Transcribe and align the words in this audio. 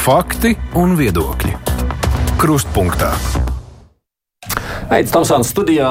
Fakti 0.00 0.54
un 0.80 0.94
viedokļi. 0.96 1.50
Krustpunktā. 2.40 3.10
Aizsmeļamies 4.88 5.10
Tomsānas 5.12 5.50
studijā. 5.52 5.90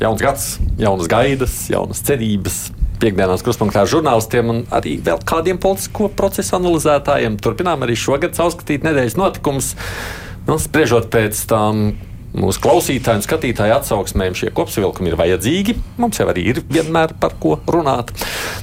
Jauns 0.00 0.22
gads, 0.24 0.46
jaunas 0.80 1.10
gaidas, 1.12 1.56
jaunas 1.68 2.00
cerības. 2.06 2.56
Piektdienās 2.96 3.44
krustpunktā 3.44 3.82
žurnālistiem 3.92 4.54
un 4.54 4.62
arī 4.72 4.94
vēl 5.04 5.20
kādiem 5.28 5.60
politisko 5.60 6.08
procesu 6.16 6.56
analizētājiem. 6.56 7.36
Turpinām 7.44 7.84
arī 7.84 7.98
šogad 8.00 8.32
caurskatīt 8.38 8.88
nedēļas 8.88 9.18
notikumus. 9.20 9.74
Nu, 10.48 10.56
spriežot 10.56 11.10
pēc 11.12 11.44
tām 11.52 11.90
mūsu 12.36 12.62
klausītāju 12.64 13.20
un 13.20 13.24
skatītāju 13.24 13.74
atsauksmēm 13.76 14.36
šie 14.38 14.52
kopsavilkumi 14.56 15.12
ir 15.12 15.18
vajadzīgi. 15.20 15.76
Mums 16.02 16.20
jau 16.20 16.28
arī 16.30 16.46
ir 16.52 16.62
vienmēr 16.68 17.16
par 17.20 17.36
ko 17.42 17.56
runāt. 17.70 18.12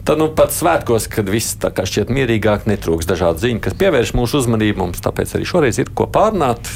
Tad 0.07 0.21
nu, 0.21 0.29
pat 0.35 0.55
svētkos, 0.55 1.09
kad 1.11 1.29
viss 1.31 1.57
tā 1.61 1.73
kā 1.75 1.87
šķiet 1.89 2.13
mierīgāk, 2.13 2.67
netrūks 2.69 3.09
dažādu 3.09 3.45
ziņu, 3.45 3.63
kas 3.65 3.77
pievērš 3.79 4.15
mūsu 4.17 4.41
uzmanību. 4.43 4.83
Mums 4.85 5.03
tāpēc 5.05 5.35
arī 5.37 5.47
šoreiz 5.49 5.81
ir 5.83 5.93
ko 5.95 6.07
pārnāt. 6.11 6.71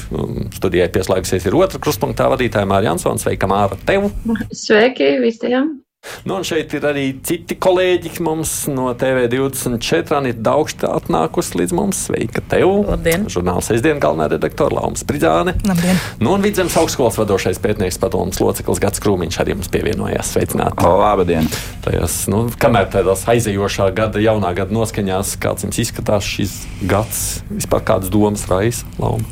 Studijai 0.58 0.90
pieslēgsies 0.94 1.48
ir 1.48 1.58
otra 1.58 1.82
krustpunktā 1.82 2.30
vadītāja 2.34 2.68
Mārija 2.68 2.96
Ansona. 2.96 3.20
Sveika, 3.22 3.50
Māra, 3.50 3.78
tev! 3.88 4.10
Sveiki 4.54 5.16
visiem! 5.24 5.78
Nu, 6.24 6.36
un 6.38 6.46
šeit 6.46 6.72
ir 6.76 6.86
arī 6.88 7.06
citi 7.24 7.56
kolēģi 7.58 8.14
mums 8.24 8.52
no 8.72 8.90
TV24. 8.98 10.16
Anita 10.18 10.42
Daugsta 10.50 10.92
atnākusi 10.98 11.60
līdz 11.60 11.74
mums. 11.76 12.04
Sveika 12.08 12.42
tev! 12.50 12.70
Labdien! 12.88 13.26
Žurnāla 13.32 13.62
sestdien 13.64 14.00
galvenā 14.02 14.28
redaktore 14.32 14.76
Lauma 14.78 14.98
Spridzāne. 14.98 15.54
Labdien! 15.68 15.98
Nu, 16.22 16.32
un 16.36 16.44
Vidzemes 16.44 16.76
augstskolas 16.80 17.18
vadošais 17.20 17.60
pētnieks 17.62 18.00
padomus 18.00 18.40
loceklis 18.42 18.82
Gats 18.82 19.02
Krūmiņš 19.04 19.40
arī 19.42 19.56
mums 19.58 19.70
pievienojās. 19.74 20.32
Sveicināti! 20.34 20.86
Labdien! 20.86 21.50
Tajās, 21.84 22.20
nu, 22.32 22.44
kamēr 22.60 22.88
tādās 22.92 23.24
aizejošā 23.30 23.90
gada, 23.96 24.20
jaunā 24.22 24.52
gada 24.56 24.74
noskaņās, 24.74 25.36
kāds 25.42 25.66
jums 25.66 25.78
izskatās 25.82 26.26
šis 26.26 26.54
gads, 26.88 27.22
vispār 27.50 27.84
kādas 27.86 28.12
domas 28.12 28.44
raisa 28.50 28.86
Lauma? 29.00 29.24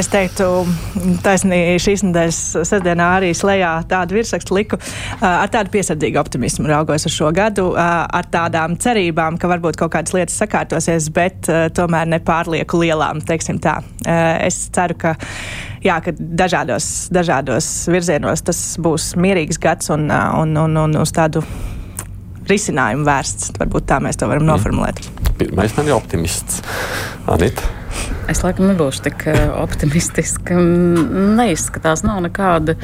Es 0.00 0.08
teiktu, 0.10 0.48
taisnīgi 1.24 1.80
šīs 1.82 2.04
nedēļas 2.08 2.40
sestdienā 2.68 3.10
arī 3.18 3.32
slēgā 3.36 3.72
tādu 3.90 4.18
virsrakstu 4.18 4.56
liku 4.56 4.80
ar 5.20 5.50
tādu 5.52 5.72
piesardzīgu 5.74 6.19
milzīgu 6.20 6.24
optimismu 6.24 6.68
raugos 6.68 7.06
uz 7.06 7.14
šo 7.14 7.30
gadu, 7.32 7.74
ar 7.76 8.26
tādām 8.30 8.76
cerībām, 8.78 9.38
ka 9.38 9.48
varbūt 9.48 9.76
kaut 9.76 9.92
kādas 9.92 10.12
lietas 10.14 10.38
sakārtosies, 10.38 11.10
bet 11.12 11.48
tomēr 11.74 12.06
nepārlieku 12.06 12.80
lielām, 12.80 13.20
tā. 13.20 13.82
Es 14.06 14.70
ceru, 14.72 14.94
ka. 14.96 15.16
Jā, 15.82 15.96
ka 16.04 16.12
dažādos, 16.12 17.08
dažādos 17.10 17.88
virzienos 17.88 18.42
tas 18.44 18.76
būs 18.76 19.16
mierīgs 19.16 19.56
gads 19.58 19.88
un, 19.90 20.10
un, 20.10 20.50
un, 20.60 20.76
un 20.76 20.96
uz 21.00 21.10
tādu 21.10 21.40
risinājumu 22.44 23.06
vērsts. 23.06 23.54
Varbūt 23.56 23.86
tā 23.88 23.96
mēs 23.98 24.20
to 24.20 24.28
varam 24.28 24.44
mm. 24.44 24.50
noformulēt. 24.52 25.00
Pirmais 25.38 25.72
man 25.78 25.88
ir 25.88 25.96
optimists. 25.96 26.60
Anita. 27.32 27.64
Es 28.28 28.44
laikam 28.44 28.68
nebūšu 28.68 29.06
tik 29.08 29.24
optimistiska. 29.56 30.60
Neizskatās, 31.40 32.04
nav 32.04 32.20
nekāda 32.28 32.76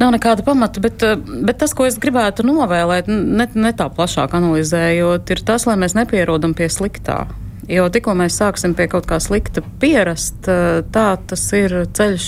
nav 0.00 0.14
nekāda 0.14 0.44
pamata, 0.46 0.80
bet, 0.82 1.02
eh, 1.02 1.16
bet 1.16 1.60
tas, 1.62 1.74
ko 1.76 1.86
es 1.88 1.98
gribētu 2.00 2.46
novēlēt, 2.46 3.10
ne, 3.10 3.46
ne 3.54 3.72
tā 3.76 3.90
plašāk 3.92 4.34
analizējot, 4.38 5.30
ir 5.30 5.44
tas, 5.46 5.68
lai 5.68 5.76
mēs 5.80 5.96
nepierodam 5.98 6.56
pie 6.56 6.70
sliktā. 6.72 7.26
Jo 7.70 7.84
tikko 7.92 8.16
mēs 8.18 8.34
sāksim 8.40 8.72
pie 8.74 8.88
kaut 8.90 9.06
kā 9.06 9.20
slikta 9.22 9.62
pierast, 9.82 10.48
eh, 10.48 10.82
tā 10.90 11.06
tas 11.26 11.46
ir 11.54 11.86
ceļš 11.86 12.26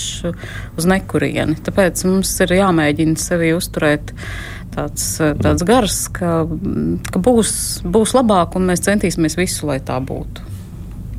uz 0.77 0.87
nekurieni. 0.87 1.57
Tāpēc 1.65 2.05
mums 2.07 2.31
ir 2.45 2.55
jāmēģina 2.59 3.17
sevi 3.19 3.51
uzturēt 3.57 4.13
tāds, 4.73 5.19
eh, 5.19 5.33
tāds 5.33 5.65
gars, 5.67 6.07
ka, 6.13 6.45
ka 7.11 7.19
būs, 7.19 7.83
būs 7.83 8.15
labāk 8.17 8.55
un 8.55 8.69
mēs 8.71 8.85
centīsimies 8.87 9.37
visu, 9.37 9.67
lai 9.67 9.79
tā 9.79 9.99
būtu. 9.99 10.49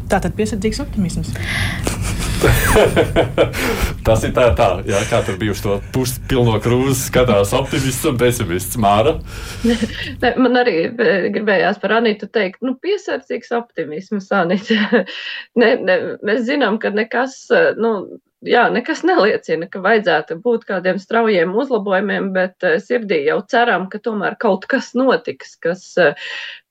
Tā 0.09 0.21
tad 0.21 0.37
piesardzīgs 0.37 0.81
optimisms. 0.85 1.33
Tas 4.07 4.25
ir 4.27 4.35
tā, 4.37 4.49
tā 4.57 4.69
jā, 4.89 5.01
kā 5.09 5.21
tur 5.27 5.39
bija 5.41 5.55
uz 5.55 5.63
to 5.65 5.79
puspilno 5.95 6.59
krūzi, 6.63 7.07
skatās 7.09 7.55
optimists 7.57 8.05
un 8.09 8.19
pesimists 8.21 8.79
Māra. 8.81 9.17
ne, 9.65 10.35
man 10.45 10.61
arī 10.61 10.77
eh, 10.89 11.29
gribējās 11.35 11.81
par 11.83 11.97
Anitu 12.01 12.29
teikt, 12.33 12.61
nu, 12.67 12.77
piesardzīgs 12.85 13.55
optimisms, 13.57 14.31
Anita. 14.35 15.05
ne, 15.61 15.75
ne, 15.81 15.99
mēs 16.27 16.45
zinām, 16.51 16.81
ka 16.83 16.93
nekas, 16.95 17.39
eh, 17.55 17.73
nu, 17.81 17.97
jā, 18.49 18.65
nekas 18.73 19.03
neliecina, 19.07 19.67
ka 19.71 19.81
vajadzētu 19.85 20.37
būt 20.45 20.67
kādiem 20.69 20.99
straujiem 21.03 21.55
uzlabojumiem, 21.57 22.31
bet 22.35 22.67
uh, 22.67 22.77
sirdī 22.83 23.23
jau 23.29 23.39
ceram, 23.51 23.87
ka 23.93 24.01
tomēr 24.05 24.37
kaut 24.41 24.67
kas 24.71 24.93
notiks, 24.99 25.55
kas 25.63 25.85
uh, 26.01 26.15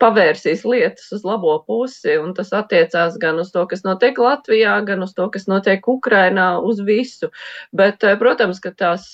pavērsīs 0.03 0.66
lietas 0.67 1.12
uz 1.16 1.23
labo 1.28 1.56
pusi, 1.67 2.16
un 2.22 2.33
tas 2.38 2.53
attiecās 2.56 3.17
gan 3.22 3.41
uz 3.41 3.53
to, 3.53 3.66
kas 3.69 3.85
notiek 3.88 4.19
Latvijā, 4.19 4.75
gan 4.88 5.06
uz 5.06 5.16
to, 5.17 5.28
kas 5.33 5.47
notiek 5.51 5.88
Ukrainā, 5.89 6.50
uz 6.63 6.81
visu. 6.85 7.31
Bet, 7.75 8.03
uh, 8.06 8.17
protams, 8.22 8.62
ka 8.63 8.73
tās 8.78 9.09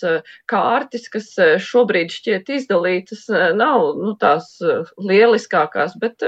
kārtis, 0.49 1.07
kas 1.11 1.31
šobrīd 1.65 2.11
šķiet 2.13 2.51
izdalītas, 2.59 3.27
nav 3.59 3.93
nu, 3.99 4.15
tās 4.19 4.57
lieliskākās, 4.99 5.95
bet 6.01 6.27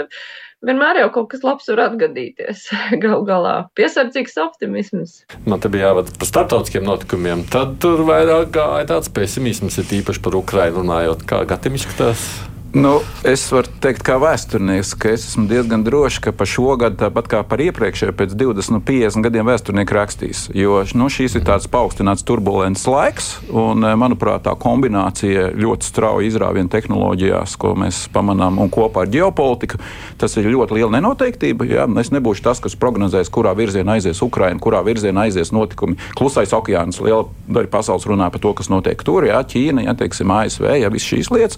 vienmēr 0.65 1.01
jau 1.01 1.09
kaut 1.15 1.31
kas 1.33 1.43
labs 1.45 1.69
var 1.71 1.83
atgadīties. 1.87 2.67
Galu 3.03 3.25
galā 3.27 3.55
piesardzīgs 3.79 4.37
optimisms. 4.43 5.21
Man 5.49 5.63
te 5.63 5.71
bija 5.73 5.89
jāvada 5.89 6.13
par 6.17 6.29
starptautiskiem 6.29 6.87
notikumiem. 6.87 7.45
Tad 7.51 7.77
tur 7.83 8.05
vairāk 8.07 8.53
gāja 8.55 8.87
tāds 8.95 9.11
pesimisms, 9.13 9.79
ir 9.81 9.99
īpaši 10.01 10.23
par 10.23 10.39
Ukrajinu 10.39 10.81
runājot. 10.83 11.27
Kā 11.29 11.43
Gatim 11.49 11.77
izskatās? 11.79 12.29
Nu, 12.73 13.01
es 13.27 13.41
varu 13.51 13.67
teikt, 13.83 13.99
kā 14.07 14.13
vēsturnieks, 14.15 14.93
ka 14.95 15.09
es 15.11 15.25
esmu 15.27 15.43
diezgan 15.49 15.81
drošs, 15.83 16.21
ka 16.23 16.31
par 16.31 16.47
šo 16.47 16.77
gadu, 16.79 16.95
tāpat 17.01 17.25
kā 17.27 17.39
par 17.43 17.59
iepriekšējo, 17.59 18.13
pēc 18.15 18.35
20, 18.39 18.71
nu, 18.71 18.79
50 18.87 19.25
gadiem 19.25 19.49
vēsturnieki 19.49 19.97
rakstīs. 19.97 20.45
Jo 20.55 20.77
nu, 20.95 21.09
šīs 21.11 21.35
ir 21.35 21.43
tāds 21.49 21.67
paaugstināts 21.67 22.23
turbulents 22.23 22.85
laiks, 22.87 23.27
un, 23.51 23.83
eh, 23.83 23.97
manuprāt, 23.99 24.45
tā 24.45 24.53
kombinācija 24.55 25.49
ļoti 25.51 25.89
strauji 25.89 26.31
izrāvienu 26.31 26.71
tehnoloģijās, 26.71 27.57
ko 27.59 27.73
mēs 27.75 28.05
pamanām, 28.15 28.61
un 28.63 28.71
kopā 28.71 29.03
ar 29.03 29.11
ģeopolitiku, 29.11 29.75
tas 30.17 30.37
ir 30.39 30.47
ļoti 30.47 30.79
liela 30.79 30.95
nenoteiktība. 30.95 31.67
Jā. 31.67 31.89
Es 31.99 32.13
nebūšu 32.15 32.41
tas, 32.41 32.63
kas 32.63 32.79
prognozēs, 32.79 33.27
kurā 33.27 33.51
virzienā 33.51 33.99
aizies 33.99 34.23
Ukraina, 34.23 34.59
kurā 34.63 34.79
virzienā 34.79 35.27
aizies 35.27 35.51
notikumi. 35.51 35.97
Klusais 36.15 36.55
okeāns, 36.55 37.03
liela 37.03 37.27
daļa 37.49 37.67
pasaules 37.67 38.07
runā 38.07 38.31
par 38.31 38.39
to, 38.39 38.53
kas 38.53 38.71
notiek 38.71 39.03
tur, 39.03 39.27
jā, 39.27 39.43
Ķīna, 39.43 39.83
jā, 39.83 39.97
teiksim, 39.97 40.31
ASV, 40.31 40.71
jā, 40.79 40.89
visas 40.89 41.11
šīs 41.11 41.31
lietas. 41.35 41.57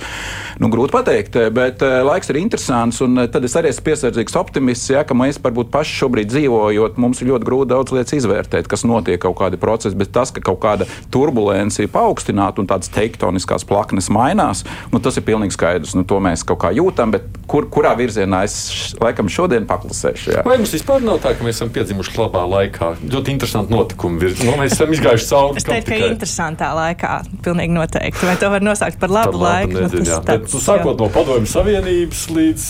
Nu, 0.57 0.73
grūti 0.73 1.02
pateikt, 1.03 1.35
bet 1.53 1.83
eh, 1.83 1.99
laiks 2.05 2.31
ir 2.31 2.39
interesants. 2.39 3.01
Eh, 3.03 3.27
tad 3.31 3.43
es 3.45 3.55
arī 3.59 3.71
esmu 3.71 3.85
piesardzīgs 3.87 4.37
optimists, 4.39 4.91
ja, 4.91 5.03
ka 5.07 5.15
mēs 5.17 5.39
varbūt 5.43 5.71
paši 5.73 5.97
šobrīd 5.99 6.31
dzīvojot, 6.31 6.99
mums 7.01 7.21
ir 7.21 7.31
ļoti 7.33 7.47
grūti 7.47 7.71
daudz 7.73 7.93
lietas 7.95 8.15
izvērtēt, 8.17 8.69
kas 8.71 8.85
notiek 8.87 9.19
kaut 9.23 9.35
kādi 9.41 9.59
procesi. 9.59 9.97
Bet 9.99 10.13
tas, 10.15 10.31
ka 10.33 10.43
kaut 10.43 10.61
kāda 10.63 10.87
turbulence 11.13 11.83
ir 11.83 11.91
paaugstināta 11.93 12.63
un 12.63 12.69
tādas 12.69 12.91
tektoniskās 12.93 13.67
plaknes 13.67 14.09
mainās, 14.13 14.63
nu, 14.93 15.01
tas 15.03 15.19
ir 15.19 15.27
pilnīgi 15.27 15.57
skaidrs. 15.57 15.95
Nu, 15.97 16.05
to 16.07 16.19
mēs 16.23 16.45
kaut 16.47 16.61
kā 16.63 16.71
jūtam, 16.75 17.13
bet 17.15 17.27
kur, 17.49 17.67
kurā 17.71 17.93
virzienā 17.99 18.43
es 18.47 18.95
laikam 19.01 19.31
šodien 19.31 19.67
paklusēšu? 19.69 20.37
Jā. 20.37 20.45
Vai 20.47 20.57
mums 20.61 20.73
vispār 20.75 21.03
nav 21.03 21.19
tā, 21.23 21.35
ka 21.37 21.45
mēs 21.45 21.59
esam 21.59 21.73
piedzimuši 21.75 22.15
labā 22.21 22.45
laikā? 22.55 22.93
Ļoti 23.03 23.35
interesanti 23.35 23.75
notikumi. 23.75 24.31
Nu, 24.43 24.55
mēs 24.61 24.77
esam 24.77 24.93
izgājuši 24.95 25.29
cauri. 25.29 25.59
Es 25.59 25.67
teiktu, 25.67 25.93
ka 25.93 26.11
interesantā 26.13 26.71
laikā 26.77 27.13
pilnīgi 27.43 27.75
noteikti. 27.75 28.23
Vai 28.29 28.37
to 28.39 28.51
var 28.53 28.65
nosaukt 28.65 28.99
par 29.01 29.13
labu 29.13 29.35
par 29.35 29.43
laiku? 29.43 29.77
Nezinu, 29.83 30.03
nu, 30.03 30.09
tas, 30.09 30.25
tāds, 30.27 30.53
Bet, 30.53 30.53
sākot 30.93 31.01
no 31.01 31.09
Padomju 31.09 31.49
Savienības 31.49 32.29
līdz 32.29 32.63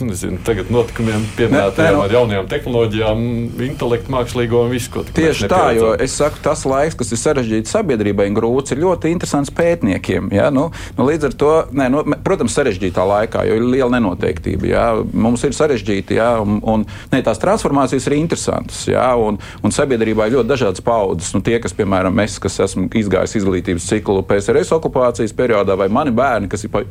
nezinu, 0.00 0.38
tagad 0.46 0.70
notikumiem, 0.72 1.24
pieminētajām 1.36 2.00
ar 2.00 2.14
jaunajām 2.14 2.48
tehnoloģijām, 2.50 3.22
intelektu 3.66 4.12
mākslīgo 4.14 4.62
un 4.64 4.72
visu, 4.72 4.90
ko 4.94 5.02
tādu. 5.04 5.16
Tieši 5.18 5.48
tā, 5.50 5.60
jo 5.76 5.92
es 6.00 6.14
saku, 6.16 6.40
tas 6.44 6.64
laiks, 6.68 6.96
kas 6.98 7.12
ir 7.12 7.20
sarežģīts 7.20 7.74
sabiedrībai 7.76 8.28
un 8.30 8.38
grūts, 8.38 8.74
ir 8.74 8.82
ļoti 8.82 9.12
interesants 9.12 9.52
pētniekiem. 9.54 10.30
Ja? 10.34 10.48
Nu, 10.54 10.68
nu, 10.98 11.06
līdz 11.08 11.28
ar 11.28 11.36
to, 11.38 11.52
ne, 11.76 11.88
nu, 11.92 12.04
protams, 12.24 12.56
sarežģītā 12.56 13.04
laikā, 13.08 13.44
jo 13.48 13.58
ir 13.58 13.66
liela 13.66 13.90
nenoteiktība. 13.96 14.70
Ja? 14.70 14.86
Mums 15.12 15.44
ir 15.48 15.56
sarežģīti, 15.56 16.18
ja? 16.20 16.30
un, 16.42 16.60
un 16.62 16.86
ne, 17.12 17.22
tās 17.24 17.40
transformācijas 17.42 18.08
ir 18.08 18.18
interesantas. 18.18 18.84
Ja? 18.90 19.10
Un, 19.20 19.40
un 19.62 19.74
sabiedrībā 19.74 20.28
ir 20.28 20.38
ļoti 20.38 20.52
dažādas 20.54 20.84
paudzes. 20.84 21.32
Nu, 21.36 21.42
tie, 21.44 21.58
kas, 21.62 21.76
piemēram, 21.76 22.14
mēs, 22.16 22.38
kas 22.42 22.60
esam 22.64 22.88
izgājuši 22.88 23.42
izglītības 23.42 23.88
ciklu 23.92 24.24
PSRS 24.28 24.74
okupācijas 24.78 25.36
periodā, 25.36 25.76
vai 25.78 25.90
mani 25.92 26.14
bērni, 26.16 26.50
kas 26.52 26.66
ir 26.66 26.72
pa, 26.72 26.84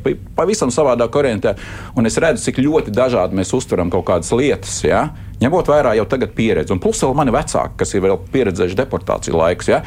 pavisam 0.72 0.82
savādāk 0.82 1.16
orientēti, 1.16 1.62
un 1.96 2.06
es 2.06 2.18
redzu, 2.18 2.42
cik 2.46 2.62
ļoti 2.62 2.92
dažādi 2.92 3.36
mēs 3.36 3.52
uztveram 3.54 3.90
kaut 3.90 4.06
kādas 4.06 4.32
lietas. 4.32 4.82
Ja? 4.84 5.10
Ņemot 5.42 5.66
vērā 5.66 5.96
jau 5.96 6.04
tagad 6.06 6.34
pieredzi, 6.36 6.72
un 6.72 6.78
plus 6.78 7.00
vēl 7.02 7.14
mani 7.18 7.32
vecāki, 7.34 7.74
kas 7.80 7.94
ir 7.94 8.02
vēl 8.04 8.18
pieredzējuši 8.32 8.78
deportāciju 8.78 9.36
laikus. 9.36 9.68
Ja? 9.72 9.80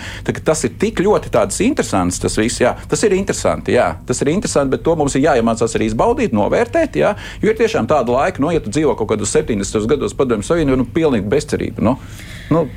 Tas 0.44 0.64
ir 0.66 0.76
tik 0.80 1.00
ļoti 1.00 1.32
interesants, 1.66 2.20
tas 2.20 2.36
viss. 2.38 2.60
Jā. 2.60 2.76
Tas 2.90 3.04
ir 3.04 3.14
interesanti, 3.14 3.74
jā. 3.76 3.96
tas 4.06 4.22
ir 4.22 4.34
interesanti, 4.34 4.76
bet 4.76 4.84
to 4.84 4.96
mums 4.96 5.16
ir 5.16 5.24
jāiemācās 5.24 5.76
arī 5.76 5.88
izbaudīt, 5.88 6.36
novērtēt. 6.36 7.00
Jā? 7.00 7.16
Jo 7.42 7.52
ir 7.52 7.58
tiešām 7.58 7.88
tāda 7.88 8.12
laika, 8.12 8.42
nu, 8.44 8.52
ja 8.52 8.60
tu 8.60 8.70
dzīvo 8.70 8.98
kaut 9.00 9.14
kādos 9.14 9.32
70. 9.32 9.88
gados 9.88 10.14
padomju 10.14 10.44
savienībā, 10.44 10.76
nu, 10.76 10.86
pilnīgi 10.92 11.30
bezcerība. 11.32 11.86
Nu, 11.86 11.98
nu, 12.52 12.68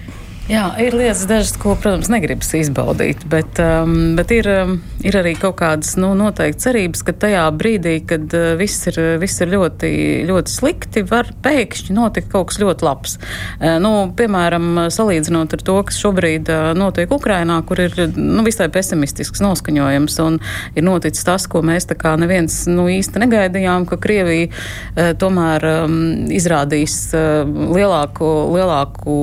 Jā, 0.49 0.71
ir 0.81 0.95
lietas, 0.97 1.27
dažas, 1.29 1.51
ko, 1.61 1.75
protams, 1.77 2.09
negribas 2.09 2.49
izbaudīt, 2.57 3.21
bet, 3.29 3.59
um, 3.61 4.15
bet 4.17 4.31
ir, 4.33 4.47
um, 4.49 4.71
ir 5.05 5.19
arī 5.21 5.35
kaut 5.37 5.59
kādas 5.59 5.91
nu, 6.01 6.15
noteikti 6.17 6.63
cerības, 6.63 7.03
ka 7.05 7.13
tajā 7.21 7.43
brīdī, 7.53 7.99
kad 8.09 8.33
uh, 8.33 8.55
viss, 8.57 8.87
ir, 8.89 8.97
viss 9.21 9.45
ir 9.45 9.53
ļoti, 9.53 9.91
ļoti 10.25 10.55
slikti, 10.55 11.03
var 11.11 11.29
pēkšņi 11.45 11.93
notikt 11.93 12.31
kaut 12.33 12.49
kas 12.49 12.63
ļoti 12.63 12.87
labs. 12.87 13.19
Uh, 13.59 13.75
nu, 13.85 13.91
piemēram, 14.17 14.87
salīdzinot 14.89 15.53
ar 15.59 15.67
to, 15.69 15.75
kas 15.91 16.01
šobrīd 16.01 16.49
uh, 16.49 16.71
notiek 16.81 17.13
Ukrainā, 17.13 17.59
kur 17.69 17.85
ir 17.85 18.01
nu, 18.17 18.41
visai 18.49 18.71
pesimistisks 18.73 19.45
noskaņojums, 19.45 20.17
un 20.25 20.41
ir 20.73 20.89
noticis 20.89 21.29
tas, 21.29 21.45
ko 21.45 21.61
mēs 21.61 21.91
tā 21.93 21.99
kā 22.01 22.15
neviens 22.17 22.63
nu, 22.73 22.89
īsti 22.97 23.21
negaidījām, 23.27 23.85
ka 23.93 24.01
Krievija 24.01 24.49
uh, 24.49 25.13
tomēr 25.21 25.69
um, 25.75 26.01
izrādīs 26.33 26.97
uh, 27.13 27.45
lielāku, 27.45 28.33
lielāku 28.57 29.21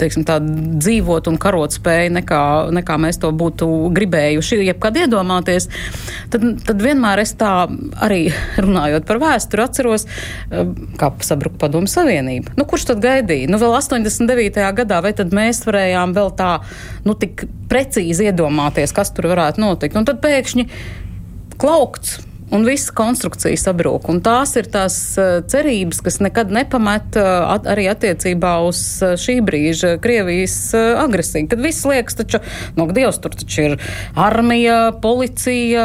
teiksim, 0.00 0.24
tādu 0.24 0.61
dzīvot 0.82 1.28
un 1.30 1.38
karot 1.40 1.74
spēju, 1.74 2.12
nekā, 2.18 2.42
nekā 2.74 2.96
mēs 3.02 3.20
to 3.22 3.32
būtu 3.36 3.68
gribējuši, 3.96 4.60
jebkad 4.68 5.00
iedomāties, 5.04 5.68
tad, 6.32 6.46
tad 6.66 6.82
vienmēr 6.84 7.22
es 7.24 7.34
tā 7.40 7.52
arī 8.04 8.24
runājot 8.62 9.06
par 9.08 9.20
vēsturi 9.22 9.66
atceros, 9.66 10.06
eh, 10.06 10.72
kā 11.00 11.12
sabruka 11.24 11.64
padomu 11.66 11.90
savienība. 11.90 12.56
Nu, 12.58 12.66
kurš 12.68 12.90
tad 12.92 13.04
gaidīja? 13.04 13.50
Nu, 13.52 13.60
vēl 13.62 13.76
89. 13.78 14.72
gadā, 14.82 15.02
vai 15.04 15.14
tad 15.16 15.34
mēs 15.34 15.64
varējām 15.68 16.16
vēl 16.16 16.34
tā, 16.38 16.52
nu, 17.06 17.16
tik 17.18 17.46
precīzi 17.72 18.30
iedomāties, 18.30 18.94
kas 18.94 19.12
tur 19.14 19.30
varētu 19.32 19.62
notikt? 19.62 19.96
Un 19.98 20.08
tad 20.08 20.20
pēkšņi 20.24 20.68
klaukts 21.62 22.20
un 22.52 22.66
viss 22.68 22.92
konstrukcija 22.94 23.58
sabrūk. 23.60 24.08
Un 24.12 24.20
tās 24.24 24.54
ir 24.60 24.68
tās 24.72 24.96
uh, 25.20 25.40
cerības, 25.48 26.02
kas 26.04 26.20
nekad 26.24 26.52
nepamet 26.54 27.18
uh, 27.20 27.52
at, 27.54 27.68
arī 27.72 27.88
attiecībā 27.92 28.54
uz 28.66 28.82
uh, 29.04 29.14
šī 29.20 29.38
brīža 29.44 29.96
Krievijas 30.02 30.56
agresiju. 30.74 31.48
Kad 31.50 31.62
viss 31.64 31.86
liekas, 31.88 32.18
taču, 32.20 32.42
no 32.76 32.86
nu, 32.86 32.96
Dievs, 32.96 33.20
tur 33.22 33.34
taču 33.36 33.66
ir 33.66 33.76
armija, 34.18 34.92
policija, 35.02 35.84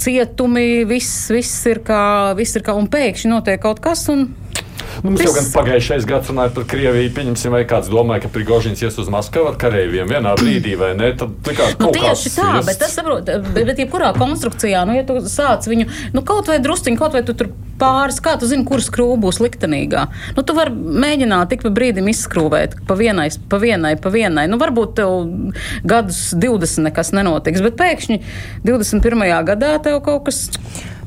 cietumi, 0.00 0.84
viss, 0.88 1.26
viss 1.32 1.66
ir 1.68 1.82
kā, 1.86 2.02
viss 2.38 2.56
ir 2.56 2.64
kā, 2.66 2.74
un 2.78 2.88
pēkšņi 2.92 3.32
notiek 3.32 3.60
kaut 3.62 3.82
kas, 3.84 4.06
un 4.12 4.30
Nu, 5.02 5.10
mums 5.10 5.22
jau 5.24 5.32
gan 5.34 5.48
pagājušais 5.54 6.06
gads 6.08 6.30
runāja 6.30 6.52
par 6.54 6.66
Krieviju. 6.68 7.10
Pieņemsim, 7.16 7.54
vai 7.54 7.62
kāds 7.68 7.90
domāja, 7.92 8.24
ka 8.26 8.32
Prigožins 8.34 8.82
ies 8.84 8.98
uz 9.00 9.10
Maskavu 9.12 9.50
ar 9.52 9.58
kareiviem 9.60 10.10
vienā 10.10 10.34
brīdī, 10.40 10.76
vai 10.80 10.92
ne? 10.98 11.12
Tad, 11.18 11.34
kā, 11.48 11.72
nu, 11.80 11.90
tieši 11.96 12.34
tā, 12.36 12.48
ies... 12.60 12.68
bet 12.68 12.80
tas 12.82 12.94
saprot, 12.98 13.26
bet, 13.26 13.64
bet 13.72 13.82
jebkurā 13.82 14.12
konstrukcijā, 14.18 14.84
nu, 14.88 14.96
ja 14.98 15.06
tu 15.08 15.18
sāc 15.30 15.66
viņu, 15.70 15.88
nu, 16.14 16.24
kaut 16.26 16.50
vai 16.50 16.60
drusciņu, 16.62 17.00
kaut 17.00 17.16
vai 17.16 17.24
tu 17.26 17.36
tur 17.38 17.50
pāris, 17.82 18.20
kā 18.22 18.36
tu 18.38 18.46
zini, 18.46 18.66
kuras 18.68 18.86
skrūve 18.90 19.18
būs 19.24 19.40
liktenīgā. 19.42 20.06
Nu, 20.36 20.44
tu 20.46 20.54
vari 20.56 20.74
mēģināt 20.74 21.50
tik 21.50 21.64
pa 21.66 21.72
brīdim 21.74 22.10
izskrūvēt, 22.12 22.78
pa 22.86 22.96
vienai, 22.98 23.28
pa 23.50 23.58
vienai, 23.62 23.96
pa 23.98 24.12
vienai. 24.14 24.46
Nu, 24.50 24.60
varbūt 24.62 24.96
tev 25.00 25.16
gadus 25.88 26.28
20 26.38 26.86
nekas 26.88 27.12
nenotiks, 27.16 27.64
bet 27.64 27.78
pēkšņi 27.80 28.20
21. 28.68 29.28
gadā 29.50 29.76
tev 29.82 30.02
kaut 30.06 30.28
kas. 30.28 30.46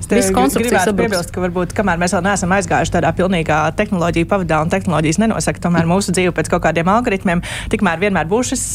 Es 0.05 0.29
gribētu 0.31 0.93
piebilst, 0.97 1.31
ka 1.33 1.41
varbūt 1.41 1.73
kamēr 1.75 1.99
mēs 2.01 2.13
vēl 2.15 2.23
neesam 2.27 2.51
aizgājuši 2.55 2.93
tādā 2.93 3.11
pilnīgā 3.15 3.59
tehnoloģija 3.79 4.27
pavadā 4.29 4.59
un 4.61 4.71
tehnoloģijas 4.73 5.19
nenosaka 5.23 5.63
tomēr 5.63 5.87
mūsu 5.89 6.13
dzīvi 6.15 6.33
pēc 6.35 6.51
kaut 6.51 6.65
kādiem 6.67 6.89
algoritmiem, 6.91 7.41
tikmēr 7.73 8.01
vienmēr 8.03 8.29
būs 8.29 8.51
šis 8.53 8.65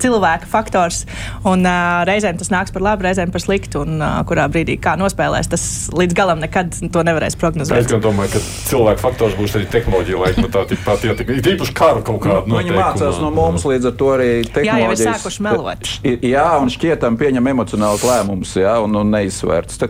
cilvēka 0.00 0.48
faktors. 0.48 1.02
Un 1.48 1.66
uh, 1.66 2.04
reizēm 2.08 2.38
tas 2.40 2.52
nāks 2.54 2.72
par 2.74 2.84
labu, 2.84 3.04
reizēm 3.06 3.34
par 3.34 3.42
sliktu. 3.44 3.82
Un 3.84 4.00
uh, 4.00 4.20
kurā 4.28 4.46
brīdī 4.52 4.78
kā 4.80 4.94
nospēlēs, 5.00 5.50
tas 5.52 5.66
līdz 5.94 6.16
galam 6.16 6.40
nekad 6.42 6.78
to 6.94 7.04
nevarēs 7.06 7.36
prognozēt. 7.40 7.84
Es 7.84 7.92
domāju, 7.92 8.36
ka 8.36 8.42
cilvēka 8.70 9.02
faktors 9.02 9.36
būs 9.38 9.58
arī 9.58 9.68
tehnoloģija 9.74 10.22
laikmetā. 10.24 10.64
Tāpat 10.72 11.06
ir 11.08 11.52
īpaši 11.54 11.76
kara 11.76 12.02
kaut 12.06 12.22
kāda. 12.24 12.46
Nu, 12.48 12.60
viņi 12.62 12.74
mācās 12.78 13.20
no 13.22 13.32
mums, 13.34 13.66
līdz 13.68 13.92
ar 13.92 13.98
to 14.00 14.10
arī 14.14 14.32
tehnoloģijas. 14.46 14.66
Jā, 14.70 14.80
jau 14.80 14.96
ir 14.96 15.04
sākuši 15.04 15.46
melot. 15.48 15.94
Jā, 16.32 16.48
un 16.62 16.72
šķietam 16.72 17.20
pieņem 17.20 17.54
emocionālus 17.54 18.08
lēmumus, 18.08 18.56
jā, 18.62 18.78
un, 18.84 18.98
un 19.02 19.16
neizsvērts. 19.18 19.80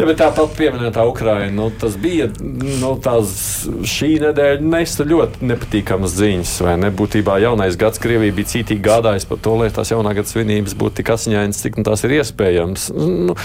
Ja, 0.00 0.06
bet 0.08 0.16
tāpat 0.20 0.54
pieminētā 0.56 1.02
Ukraina, 1.08 1.50
nu, 1.52 1.66
tas 1.76 1.96
bija 2.00 2.30
nu, 2.40 2.94
tās, 3.04 3.34
šī 3.84 4.14
nedēļa 4.22 4.64
nesa 4.64 5.04
ļoti 5.04 5.44
nepatīkamas 5.50 6.14
ziņas. 6.16 6.54
Ne? 6.80 6.88
Būtībā 6.96 7.36
jaunais 7.42 7.76
gads 7.80 8.00
Krievija 8.00 8.36
bija 8.36 8.52
cītīgi 8.54 8.84
gādājis 8.86 9.28
par 9.28 9.42
to, 9.44 9.58
lai 9.60 9.68
tās 9.74 9.92
jaunā 9.92 10.14
gada 10.16 10.30
svinības 10.30 10.76
būtu 10.80 11.02
tik 11.02 11.12
asiņainas, 11.16 11.62
cik 11.66 11.80
nu, 11.80 11.86
tās 11.90 12.06
ir 12.08 12.16
iespējams. 12.20 12.88
Nu, 12.96 13.36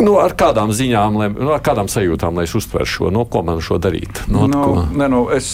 Nu, 0.00 0.14
ar 0.20 0.32
kādām 0.38 0.70
ziņām, 0.72 1.16
lai, 1.20 1.28
nu, 1.34 1.50
ar 1.52 1.60
kādām 1.64 1.88
sajūtām, 1.90 2.38
lai 2.38 2.46
es 2.48 2.54
uztveru 2.56 2.88
šo, 2.88 3.10
no 3.12 3.26
ko 3.28 3.42
man 3.46 3.60
šo 3.64 3.76
darīt? 3.82 4.22
No, 4.32 4.46
nu, 4.50 4.60
ko? 4.64 4.84
ne, 4.96 5.08
nu, 5.12 5.20
es, 5.34 5.50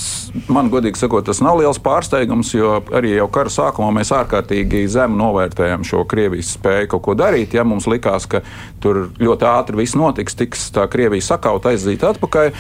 man, 0.53 0.71
godīgi 0.73 1.01
sakot, 1.01 1.27
tas 1.27 1.43
nav 1.43 1.59
liels 1.61 1.81
pārsteigums, 1.83 2.53
jo 2.55 2.77
arī 2.95 3.17
jau 3.17 3.27
kara 3.35 3.53
sākumā 3.53 3.91
mēs 3.99 4.13
ārkārtīgi 4.15 4.85
zemu 4.93 5.19
novērtējam 5.19 5.87
šo 5.87 6.05
Krievijas 6.09 6.55
spēju 6.59 6.93
kaut 6.95 7.05
ko 7.09 7.17
darīt. 7.19 7.57
Ja 7.59 7.67
mums 7.67 7.89
likās, 7.91 8.29
ka 8.31 8.43
tur 8.83 9.09
ļoti 9.19 9.49
ātri 9.51 9.83
viss 9.83 9.99
notiks, 9.99 10.39
tiks 10.39 10.69
tā 10.75 10.87
Krievija 10.93 11.27
sakaut 11.33 11.67
aizzīt 11.67 12.07
atpakaļ, 12.07 12.53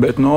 bet 0.00 0.20
nu, 0.20 0.36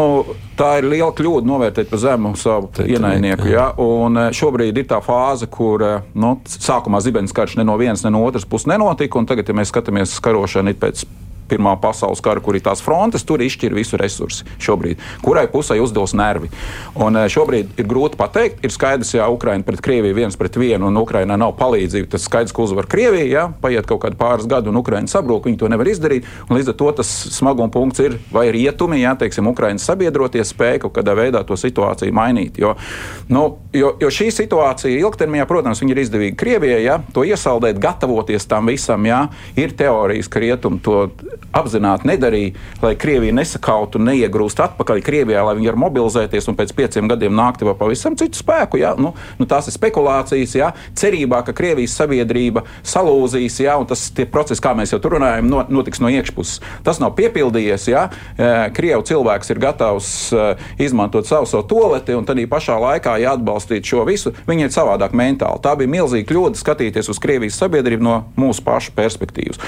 tā 0.58 0.70
ir 0.80 0.88
liela 0.92 1.12
kļūda 1.16 1.48
novērtēt 1.50 1.90
pa 1.92 2.00
zemu 2.02 2.34
savu 2.40 2.70
Te, 2.76 2.86
ienaidnieku. 2.90 3.50
Ja? 3.52 3.70
Un 3.82 4.20
eh, 4.20 4.30
šobrīd 4.36 4.80
ir 4.80 4.88
tā 4.90 5.00
fāze, 5.04 5.50
kur 5.52 5.84
eh, 5.86 6.08
nu, 6.20 6.36
sākumā 6.50 7.02
zibens 7.04 7.36
karš 7.36 7.58
ne 7.60 7.68
no 7.68 7.78
vienas, 7.82 8.06
ne 8.06 8.14
no 8.14 8.24
otras 8.28 8.48
puses 8.50 8.70
nenotika, 8.72 9.20
un 9.20 9.30
tagad, 9.30 9.50
ja 9.50 9.58
mēs 9.58 9.74
skatāmies 9.74 10.18
karošanu 10.24 10.76
pēc 10.80 11.06
Pirmā 11.50 11.76
pasaules 11.82 12.22
kara, 12.24 12.42
kur 12.44 12.58
ir 12.58 12.64
tās 12.66 12.82
frontes, 12.84 13.26
tur 13.28 13.42
izšķir 13.44 13.76
visu 13.76 14.00
resursi 14.00 14.48
šobrīd. 14.64 15.02
Kurai 15.24 15.46
pusē 15.52 15.78
uzdos 15.82 16.16
nervi? 16.18 16.50
Un 16.96 17.18
eh, 17.20 17.28
šobrīd 17.32 17.80
ir 17.80 17.90
grūti 17.90 18.20
pateikt. 18.20 18.64
Ir 18.64 18.74
skaidrs, 18.74 19.14
ja 19.18 19.28
Ukraina 19.32 19.66
pret 19.68 19.82
Krieviju 19.84 20.18
viens 20.18 20.38
pret 20.40 20.58
vienu, 20.60 20.88
un 20.90 21.00
Ukrainā 21.02 21.38
nav 21.40 21.56
palīdzība, 21.60 22.10
tas 22.14 22.28
skaidrs, 22.28 22.54
ka 22.56 22.64
uzvar 22.66 22.88
Krievija. 22.90 23.28
Ja? 23.30 23.46
Paiet 23.64 23.88
kaut 23.90 24.04
kādi 24.06 24.20
pāris 24.20 24.48
gadi, 24.50 24.72
un 24.72 24.80
Ukraina 24.80 25.10
sabrūk, 25.12 25.48
viņi 25.50 25.60
to 25.62 25.72
nevar 25.72 25.90
izdarīt. 25.90 26.28
Līdz 26.54 26.74
ar 26.74 26.80
to 26.80 26.92
tas 27.02 27.12
smaguma 27.36 27.72
punkts 27.74 28.04
ir, 28.04 28.18
vai 28.34 28.48
rietumi, 28.54 29.02
ja 29.04 29.16
teiksim, 29.20 29.50
Ukraiņas 29.52 29.88
sabiedroties, 29.92 30.54
spēja 30.54 30.84
kaut 30.86 30.96
kādā 30.98 31.16
veidā 31.18 31.44
to 31.48 31.58
situāciju 31.60 32.16
mainīt. 32.16 32.60
Jo, 32.62 32.76
nu, 33.34 33.46
jo, 33.76 33.94
jo 34.02 34.12
šī 34.14 34.30
situācija 34.34 35.02
ilgtermiņā, 35.02 35.48
protams, 35.50 35.84
ir 35.84 36.04
izdevīga 36.04 36.40
Krievijai, 36.40 36.84
ja? 36.86 37.00
to 37.14 37.26
iesaldēt, 37.28 37.82
gatavoties 37.82 38.48
tam 38.50 38.72
visam. 38.72 39.06
Ja? 39.10 39.26
Ir 39.60 39.76
teorijas, 39.78 40.30
ka 40.32 40.44
rietumi 40.44 40.82
to 40.84 41.08
apzināti 41.52 42.08
nedarīja, 42.08 42.54
lai 42.84 42.94
Krievija 43.00 43.36
nesakautu 43.36 44.00
un 44.00 44.08
neiegrūst 44.12 44.62
atpakaļ 44.64 45.04
Krievijā, 45.06 45.44
lai 45.46 45.56
viņi 45.58 45.72
var 45.72 45.80
mobilizēties 45.86 46.50
un 46.50 46.58
pēc 46.60 46.74
pieciem 46.78 47.10
gadiem 47.12 47.36
nākt 47.36 47.66
vēl 47.66 47.76
pavisam 47.80 48.18
citu 48.20 48.40
spēku. 48.40 48.80
Ja? 48.82 48.94
Nu, 49.00 49.14
nu, 49.40 49.48
tās 49.50 49.68
ir 49.70 49.76
spekulācijas, 49.76 50.56
ja? 50.58 50.72
cerībā, 51.00 51.44
ka 51.48 51.56
Krievijas 51.58 51.98
sabiedrība 52.00 52.66
salūzīs, 52.82 53.60
ja? 53.66 53.78
un 53.82 53.90
tas 53.90 54.06
process, 54.32 54.64
kā 54.64 54.76
mēs 54.78 54.96
jau 54.96 55.02
tur 55.04 55.18
runājam, 55.18 55.52
notiks 55.74 56.02
no 56.04 56.12
iekšpuses. 56.14 56.62
Tas 56.86 57.02
nav 57.04 57.16
piepildījies. 57.20 57.90
Ja? 57.92 58.08
Krievu 58.74 59.06
cilvēks 59.08 59.54
ir 59.54 59.62
gatavs 59.64 60.10
izmantot 60.82 61.28
savu, 61.30 61.50
savu 61.50 61.68
toleti, 61.70 62.16
un 62.18 62.28
tad 62.28 62.42
pašā 62.54 62.78
laikā, 62.82 63.16
ja 63.22 63.34
atbalstīt 63.38 63.88
šo 63.88 64.04
visu, 64.08 64.34
viņi 64.48 64.68
ir 64.68 64.74
savādāk 64.74 65.16
mentāli. 65.18 65.62
Tā 65.64 65.76
bija 65.80 65.92
milzīga 65.92 66.28
kļūda 66.30 66.60
skatīties 66.60 67.10
uz 67.14 67.22
Krievijas 67.24 67.58
sabiedrību 67.62 68.04
no 68.06 68.18
mūsu 68.40 68.64
pašu 68.66 68.94
perspektīvas. 68.98 69.62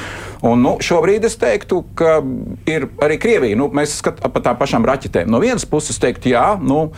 Un, 0.45 0.61
nu, 0.61 0.75
šobrīd 0.83 1.25
es 1.25 1.37
teiktu, 1.41 1.54
ka 1.97 2.17
ir 2.69 2.87
arī 3.03 3.17
Krievija. 3.21 3.57
Nu, 3.59 3.69
mēs 3.73 3.97
skatām 4.01 4.33
par 4.33 4.43
tām 4.45 4.57
pašām 4.59 4.85
raķetēm. 4.87 5.29
No 5.31 5.39
vienas 5.43 5.65
puses, 5.69 5.97
teikt, 6.01 6.27
jā, 6.29 6.43
nu, 6.61 6.89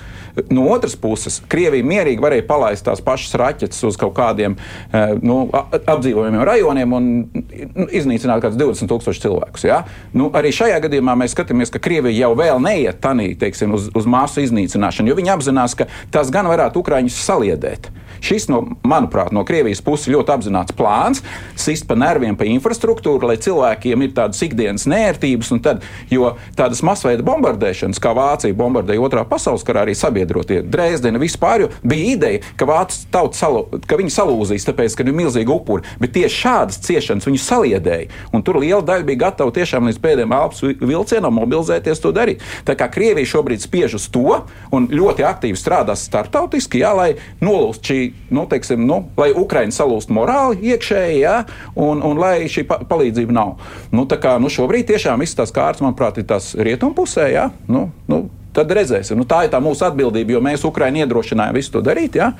no 0.53 0.65
otras 0.73 0.95
puses, 0.99 1.39
Krievija 1.51 1.85
mierīgi 1.85 2.23
varēja 2.23 2.47
palaist 2.49 2.85
tās 2.87 3.03
pašas 3.03 3.37
raķetes 3.39 3.83
uz 3.87 3.99
kaut 3.99 4.15
kādiem 4.17 4.57
eh, 4.57 5.13
nu, 5.21 5.39
apdzīvojumiem 5.53 6.45
rajoniem 6.47 6.97
un 6.97 7.09
nu, 7.27 7.87
iznīcināt 7.87 8.41
kaut 8.41 8.57
kādus 8.57 8.61
20,000 8.87 9.23
cilvēkus. 9.27 9.67
Ja? 9.67 9.83
Nu, 10.17 10.31
arī 10.37 10.53
šajā 10.55 10.81
gadījumā 10.87 11.17
mēs 11.21 11.35
skatāmies, 11.37 11.73
ka 11.73 11.81
Krievija 11.83 12.27
jau 12.27 12.33
vēl 12.39 12.61
neiet 12.63 13.01
tanī, 13.03 13.31
teiksim, 13.39 13.75
uz, 13.77 13.91
uz 13.97 14.09
māsu 14.09 14.43
iznīcināšanu, 14.45 15.11
jo 15.11 15.19
viņi 15.19 15.33
apzinās, 15.37 15.77
ka 15.77 15.89
tas 16.13 16.33
gan 16.33 16.49
varētu 16.49 16.81
Ukraiņus 16.83 17.21
saliedēt. 17.27 17.91
Šis, 18.23 18.47
no, 18.51 18.63
manuprāt, 18.87 19.33
no 19.35 19.43
Krievijas 19.47 19.83
puses 19.85 20.09
ļoti 20.11 20.33
apzināts 20.33 20.75
plāns, 20.77 21.23
sist 21.59 21.87
pa 21.89 21.97
nerviem, 21.99 22.37
pa 22.37 22.47
infrastruktūru, 22.49 23.29
lai 23.29 23.37
cilvēkiem 23.41 24.05
ir 24.05 24.13
tādas 24.17 24.41
ikdienas 24.45 24.87
nērtības, 24.89 25.51
un 25.55 25.63
tad, 25.63 25.85
jo 26.13 26.33
tādas 26.57 26.83
masveida 26.85 27.25
bombardēšanas, 27.27 28.01
kā 28.01 28.13
Vācija 28.17 28.57
bombardēja 28.57 29.03
otrā 29.03 29.25
pasaules 29.27 29.65
karā, 29.67 29.85
arī 29.85 29.95
sabiedrotie 29.97 30.61
Dresdena 30.65 31.21
vispār, 31.21 31.67
bija 31.87 32.13
ideja, 32.15 32.43
ka 32.59 32.67
Vācijas 32.69 33.07
tauta 33.13 33.37
salu, 33.37 33.65
ka 33.87 33.99
salūzīs, 34.17 34.65
tāpēc, 34.67 34.95
ka 34.97 35.05
ir 35.05 35.15
milzīgi 35.15 35.51
upuri, 35.51 35.85
bet 36.01 36.13
tieši 36.15 36.41
šādas 36.43 36.81
ciešanas 36.85 37.27
viņu 37.27 37.41
saliedēja, 37.43 38.09
un 38.33 38.43
tur 38.45 38.59
liela 38.61 38.83
daļa 38.85 39.07
bija 39.07 39.23
gatava 39.27 39.53
tiešām 39.55 39.89
līdz 39.89 40.01
pēdējiem 40.03 40.35
elpas 40.37 40.63
vilcienam 40.81 41.37
mobilizēties 41.37 42.01
to 42.03 42.13
darīt. 42.15 42.43
Tā 42.67 42.77
kā 42.79 42.89
Krievija 42.91 43.31
šobrīd 43.33 43.63
spiež 43.63 43.97
uz 43.99 44.07
to 44.13 44.41
un 44.73 44.87
ļoti 44.91 45.25
aktīvi 45.27 45.59
strādās 45.59 46.05
starptautiski, 46.07 46.81
jā, 46.83 46.93
lai 46.97 47.09
nolūst 47.43 47.89
šī 47.89 47.99
nu, 48.33 48.45
teiksim, 48.49 48.83
nu, 48.87 48.99
lai 49.19 49.29
Ukraiņa 49.37 49.75
salūst 49.75 50.11
morāli 50.13 50.73
iekšēji, 50.73 51.19
ja, 51.21 51.37
un, 51.75 52.01
un 52.05 52.21
lai 52.21 52.49
šī 52.51 52.65
pa 52.69 52.79
palīdzība 52.87 53.35
nav. 53.35 53.55
Nu, 53.95 54.07
kā, 54.07 54.37
nu, 54.41 54.51
šobrīd 54.53 54.89
tiešām 54.91 55.23
viss 55.23 55.37
tās 55.37 55.53
kārtas, 55.55 55.83
manuprāt, 55.85 56.19
ir 56.21 56.27
tās 56.29 56.53
rietumpusē. 56.55 57.27
Ja, 57.33 57.49
nu, 57.71 57.87
nu, 58.11 58.23
tad 58.57 58.71
redzēsim. 58.73 59.19
Nu, 59.19 59.27
tā 59.29 59.45
ir 59.45 59.53
tā 59.53 59.61
mūsu 59.63 59.85
atbildība, 59.87 60.37
jo 60.37 60.41
mēs 60.43 60.65
Ukraiņu 60.67 61.03
iedrošinājām 61.03 61.59
visu 61.59 61.75
to 61.75 61.83
darīt. 61.85 62.17
Ja? 62.17 62.31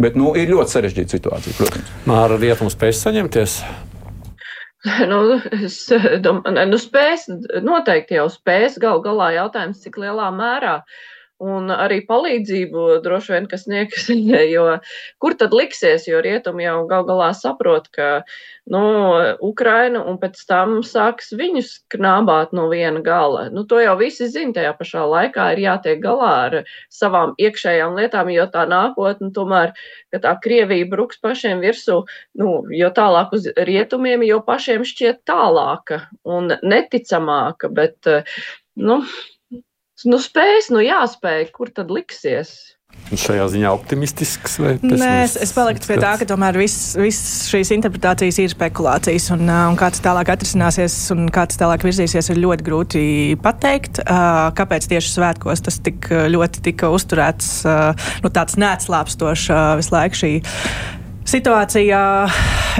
Bet 0.00 0.18
nu, 0.18 0.32
ir 0.38 0.50
ļoti 0.50 0.74
sarežģīta 0.74 1.16
situācija, 1.16 1.56
protams. 1.58 1.90
Māra 2.10 2.38
rietumu 2.40 2.72
spēs 2.72 3.02
saņemties. 3.06 3.58
Nu, 5.08 5.38
es 5.64 5.78
domāju, 6.20 6.66
nu, 6.68 6.76
spēs, 6.76 7.22
noteikti 7.64 8.18
jau 8.18 8.26
spēs. 8.28 8.76
Galu 8.82 9.00
galā 9.00 9.30
jautājums, 9.38 9.80
cik 9.80 9.96
lielā 10.02 10.26
mērā. 10.36 10.74
Un 11.42 11.66
arī 11.74 11.96
palīdzību 12.06 13.00
droši 13.02 13.32
vien, 13.34 13.46
kas 13.50 13.64
sniegs 13.66 14.04
viņai, 14.06 14.44
jo 14.52 14.64
kur 15.18 15.34
tad 15.34 15.50
liksies, 15.56 16.06
jo 16.06 16.20
rietumi 16.22 16.62
jau 16.62 16.84
gal 16.86 17.02
galā 17.08 17.32
saprot, 17.34 17.88
ka, 17.90 18.22
nu, 18.70 18.82
Ukraina 19.42 20.04
un 20.06 20.20
pēc 20.22 20.38
tam 20.46 20.76
sāks 20.86 21.32
viņus 21.34 21.72
knābāt 21.90 22.54
no 22.54 22.68
viena 22.70 23.02
gala. 23.02 23.48
Nu, 23.50 23.66
to 23.66 23.82
jau 23.82 23.96
visi 23.98 24.30
zina, 24.30 24.54
tajā 24.60 24.76
pašā 24.78 25.02
laikā 25.10 25.48
ir 25.56 25.64
jātiek 25.64 25.98
galā 26.06 26.30
ar 26.44 26.56
savām 26.94 27.34
iekšējām 27.42 27.98
lietām, 27.98 28.30
jo 28.30 28.46
tā 28.54 28.62
nākotne 28.70 29.34
tomēr, 29.34 29.74
ka 30.14 30.22
tā 30.22 30.38
Krievija 30.38 30.86
bruks 30.86 31.18
pašiem 31.18 31.66
virsū, 31.66 32.04
nu, 32.38 32.56
jo 32.70 32.94
tālāk 32.94 33.34
uz 33.34 33.50
rietumiem, 33.58 34.22
jo 34.22 34.38
pašiem 34.46 34.86
šķiet 34.86 35.24
tālāka 35.26 36.04
un 36.22 36.54
neticamāka, 36.62 37.74
bet, 37.74 38.14
nu, 38.78 39.02
nu 40.08 40.18
spēs, 40.22 40.70
nu 40.74 40.82
jāspēj, 40.84 41.50
kur 41.54 41.70
tad 41.74 41.92
liksies. 41.94 42.74
Šajā 43.14 43.44
ziņā 43.52 43.70
optimistisks 43.74 44.54
vai 44.62 44.72
Nē, 44.80 45.08
es, 45.26 45.34
es 45.42 45.50
paliktu 45.54 45.88
pie 45.90 45.96
tā, 46.00 46.14
ka 46.18 46.26
tomēr 46.28 46.56
viss 46.56 46.94
vis 46.96 47.18
šīs 47.50 47.72
interpretācijas 47.76 48.38
ir 48.40 48.52
spekulācijas, 48.54 49.26
un, 49.34 49.44
un 49.50 49.78
kā 49.78 49.90
tas 49.92 50.02
tālāk 50.04 50.30
atrisināsies 50.32 50.96
un 51.12 51.26
kā 51.34 51.44
tas 51.50 51.60
tālāk 51.60 51.84
virzīsies, 51.84 52.30
ir 52.32 52.40
ļoti 52.42 52.66
grūti 52.66 53.04
pateikt. 53.44 54.00
Kāpēc 54.06 54.88
tieši 54.94 55.14
svētkos 55.18 55.66
tas 55.66 55.78
tik 55.84 56.08
ļoti 56.32 56.64
tika 56.70 56.90
uzturēts, 56.94 57.54
nu, 58.24 58.32
tāds 58.34 58.58
neatslāpstošs 58.62 59.50
visu 59.82 59.94
laiku 59.98 60.22
šī 60.24 60.34
situācijā 61.28 62.02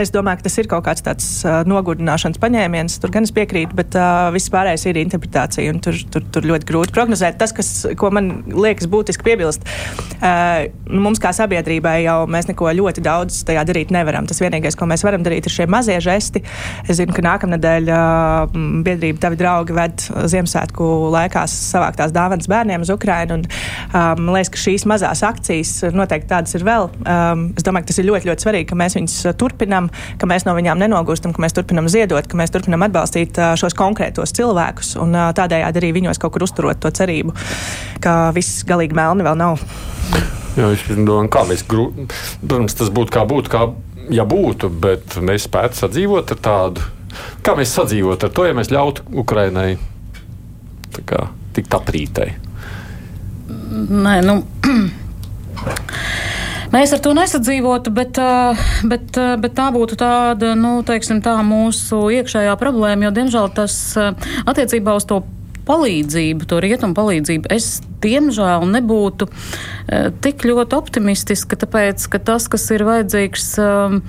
es 0.02 0.10
domāju, 0.14 0.40
ka 0.40 0.46
tas 0.48 0.56
ir 0.58 0.68
kaut 0.70 0.84
kāds 0.86 1.04
tāds 1.04 1.26
uh, 1.46 1.60
nogurdināšanas 1.68 2.40
paņēmiens. 2.42 2.98
Tur 3.02 3.12
gan 3.14 3.26
es 3.26 3.32
piekrītu, 3.34 3.76
bet 3.78 3.94
uh, 3.98 4.30
viss 4.34 4.50
pārējais 4.52 4.86
ir 4.90 4.98
interpretācija. 5.02 5.74
Tur, 5.84 5.98
tur, 6.10 6.24
tur 6.34 6.48
ļoti 6.50 6.68
grūti 6.68 6.94
prognozēt. 6.94 7.38
Tas, 7.40 7.54
kas, 7.54 7.70
man 8.14 8.30
liekas 8.50 8.88
būtiski 8.90 9.26
piebilst, 9.26 9.66
uh, 10.18 10.66
mums 10.90 11.22
kā 11.22 11.34
sabiedrībai 11.36 12.00
jau 12.04 12.16
mēs 12.30 12.48
neko 12.50 12.72
ļoti 12.80 13.04
daudz 13.04 13.42
tajā 13.46 13.64
darīt 13.68 13.94
nevaram. 13.94 14.26
Tas 14.30 14.42
vienīgais, 14.42 14.78
ko 14.78 14.88
mēs 14.90 15.04
varam 15.06 15.24
darīt, 15.26 15.46
ir 15.46 15.54
šie 15.54 15.68
mazie 15.70 16.00
žesti. 16.04 16.42
Es 16.88 16.98
zinu, 16.98 17.14
ka 17.14 17.24
nākamnedēļ 17.26 17.92
uh, 17.94 18.58
biedrība 18.86 19.22
tavi 19.22 19.38
draugi 19.40 19.76
ved 19.76 20.06
Ziemassvētku 20.34 20.90
laikā 21.14 21.46
savāktās 21.50 22.14
dāvanas 22.14 22.50
bērniem 22.50 22.84
uz 22.86 22.92
Ukrainu. 22.94 23.38
Un, 23.38 23.46
um, 23.46 24.26
man 24.26 24.34
liekas, 24.38 24.52
ka 24.54 24.62
šīs 24.66 24.88
mazās 24.90 25.22
akcijas 25.26 25.76
noteikti 25.94 26.30
tādas 26.34 26.54
ir 26.58 26.66
vēl. 26.66 26.90
Um, 27.04 27.48
es 27.54 27.66
domāju, 27.66 27.86
ka 27.86 27.92
tas 27.92 28.02
ir 28.02 28.08
ļoti, 28.10 28.30
ļoti 28.30 28.33
ļoti 28.34 28.46
svarīgi, 28.46 28.68
ka 28.70 28.78
mēs 28.78 28.96
viņus 28.98 29.16
turpinām, 29.38 29.88
ka 30.18 30.28
mēs 30.28 30.44
no 30.48 30.54
viņām 30.56 30.80
nenogūstam, 30.82 31.34
ka 31.34 31.42
mēs 31.44 31.54
turpinām 31.54 31.88
ziedot, 31.88 32.26
ka 32.26 32.38
mēs 32.38 32.52
turpinām 32.54 32.84
atbalstīt 32.88 33.38
šos 33.60 33.76
konkrētos 33.78 34.34
cilvēkus 34.34 34.96
un 35.02 35.14
tādējādi 35.36 35.80
arī 35.80 35.92
viņos 36.00 36.20
kaut 36.22 36.34
kur 36.34 36.46
uzturot 36.46 36.80
to 36.82 36.90
cerību, 36.90 37.34
ka 38.02 38.32
viss 38.34 38.64
galīgi 38.66 38.96
melni 38.96 39.26
vēl 39.26 39.38
nav. 39.38 39.62
Jā, 40.54 40.68
es 40.70 40.84
domāju, 40.86 41.30
kā 41.34 41.44
mēs, 41.48 41.64
protams, 41.66 42.76
tas 42.78 42.90
būtu 42.94 43.14
kā 43.14 43.24
būtu, 43.26 43.50
kā 43.50 43.64
ja 44.14 44.26
būtu, 44.28 44.70
bet 44.70 45.16
mēs 45.22 45.48
spētu 45.48 45.80
sadzīvot 45.82 46.34
ar 46.34 46.42
tādu. 46.44 46.84
Kā 47.46 47.54
mēs 47.58 47.74
sadzīvot 47.74 48.26
ar 48.26 48.34
to, 48.34 48.46
ja 48.46 48.54
mēs 48.56 48.72
ļautu 48.74 49.06
Ukrainai 49.22 49.76
kā, 51.06 51.26
tikt 51.54 51.74
aprītai? 51.74 52.28
Nē, 53.90 54.20
nu. 54.26 54.38
Mēs 56.74 56.90
ar 56.90 56.98
to 57.04 57.12
nesadzīvotu, 57.14 57.92
bet, 57.94 58.18
bet, 58.90 59.18
bet 59.38 59.52
tā 59.54 59.68
būtu 59.74 59.94
tāda, 60.00 60.56
nu, 60.58 60.80
teiksim, 60.86 61.20
tā 61.22 61.36
mūsu 61.46 62.00
iekšējā 62.16 62.56
problēma, 62.58 63.06
jo, 63.06 63.12
diemžēl, 63.14 63.52
tas 63.54 63.76
attiecībā 64.42 64.96
uz 64.98 65.06
to 65.06 65.20
palīdzību, 65.68 66.48
to 66.48 66.60
rietumu 66.62 66.96
palīdzību, 66.96 67.50
es 67.54 67.78
diemžēl 68.04 68.66
nebūtu 68.68 69.28
uh, 69.28 70.10
tik 70.24 70.44
ļoti 70.48 70.76
optimistiska, 70.76 71.58
tāpēc, 71.64 72.08
ka 72.12 72.20
tas, 72.32 72.48
kas 72.52 72.66
ir 72.74 72.84
vajadzīgs 72.86 73.48
um, 73.62 74.00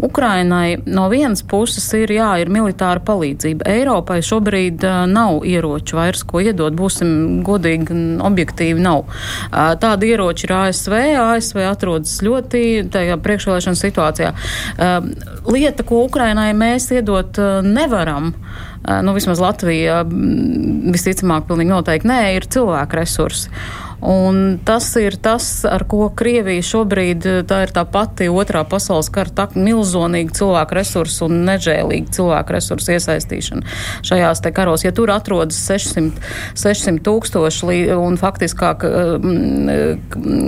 Ukrainai, 0.00 0.78
no 0.88 1.06
vienas 1.12 1.42
puses 1.44 1.84
ir, 1.96 2.12
jā, 2.14 2.28
ir 2.40 2.48
militāra 2.52 3.02
palīdzība. 3.04 3.66
Eiropai 3.68 4.20
šobrīd 4.24 4.84
uh, 4.86 5.02
nav 5.10 5.44
ieroču 5.48 5.98
vairs, 5.98 6.24
ko 6.28 6.40
iedot, 6.44 6.76
būsim 6.76 7.42
godīgi 7.46 7.96
un 7.96 8.06
objektīvi 8.24 8.80
nav. 8.84 9.04
Uh, 9.04 9.74
tāda 9.80 10.08
ieroča 10.08 10.48
ir 10.48 10.56
ASV, 10.60 10.96
ASV 11.24 11.62
atrodas 11.68 12.16
ļoti 12.24 12.64
tajā 12.92 13.20
priekšvēlēšana 13.24 13.82
situācijā. 13.84 14.32
Uh, 14.32 15.12
lieta, 15.52 15.84
ko 15.86 16.04
Ukrainai 16.08 16.50
mēs 16.56 16.90
iedot 16.96 17.40
nevaram, 17.64 18.32
uh, 18.34 18.69
nu, 18.88 19.14
vismaz 19.16 19.42
Latvija 19.42 20.00
visticamāk, 20.08 21.46
pilnīgi 21.48 21.72
noteikti 21.74 22.10
nē, 22.10 22.20
ir 22.38 22.48
cilvēku 22.50 23.00
resursi. 23.00 23.52
Un 24.00 24.58
tas 24.64 24.86
ir 24.96 25.18
tas, 25.20 25.44
ar 25.68 25.82
ko 25.84 26.06
Krievija 26.16 26.64
šobrīd, 26.64 27.26
tā 27.48 27.58
ir 27.66 27.72
tā 27.76 27.82
pati 27.84 28.30
otrā 28.32 28.62
pasaules 28.64 29.10
kara, 29.12 29.28
tā 29.28 29.44
milzonīga 29.52 30.32
cilvēku 30.38 30.78
resursu 30.78 31.26
un 31.28 31.42
nežēlīga 31.44 32.14
cilvēku 32.16 32.56
resursu 32.56 32.94
iesaistīšana 32.96 33.76
šajās 34.08 34.40
te 34.40 34.54
karos. 34.56 34.86
Ja 34.86 34.94
tur 34.96 35.12
atrodas 35.12 35.60
600, 35.68 36.16
600 36.56 37.04
tūkstoši 37.04 37.82
un 37.98 38.16
faktiski 38.20 38.60
kā 38.62 38.72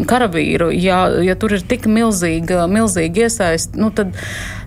karavīru, 0.09 0.73
ja, 0.73 1.05
ja 1.21 1.37
tur 1.37 1.59
ir 1.59 1.69
tik 1.69 1.85
milzīga, 1.93 2.65
milzīga 2.73 3.29
iesaist, 3.29 3.77
nu 3.77 3.93
tad 3.93 4.17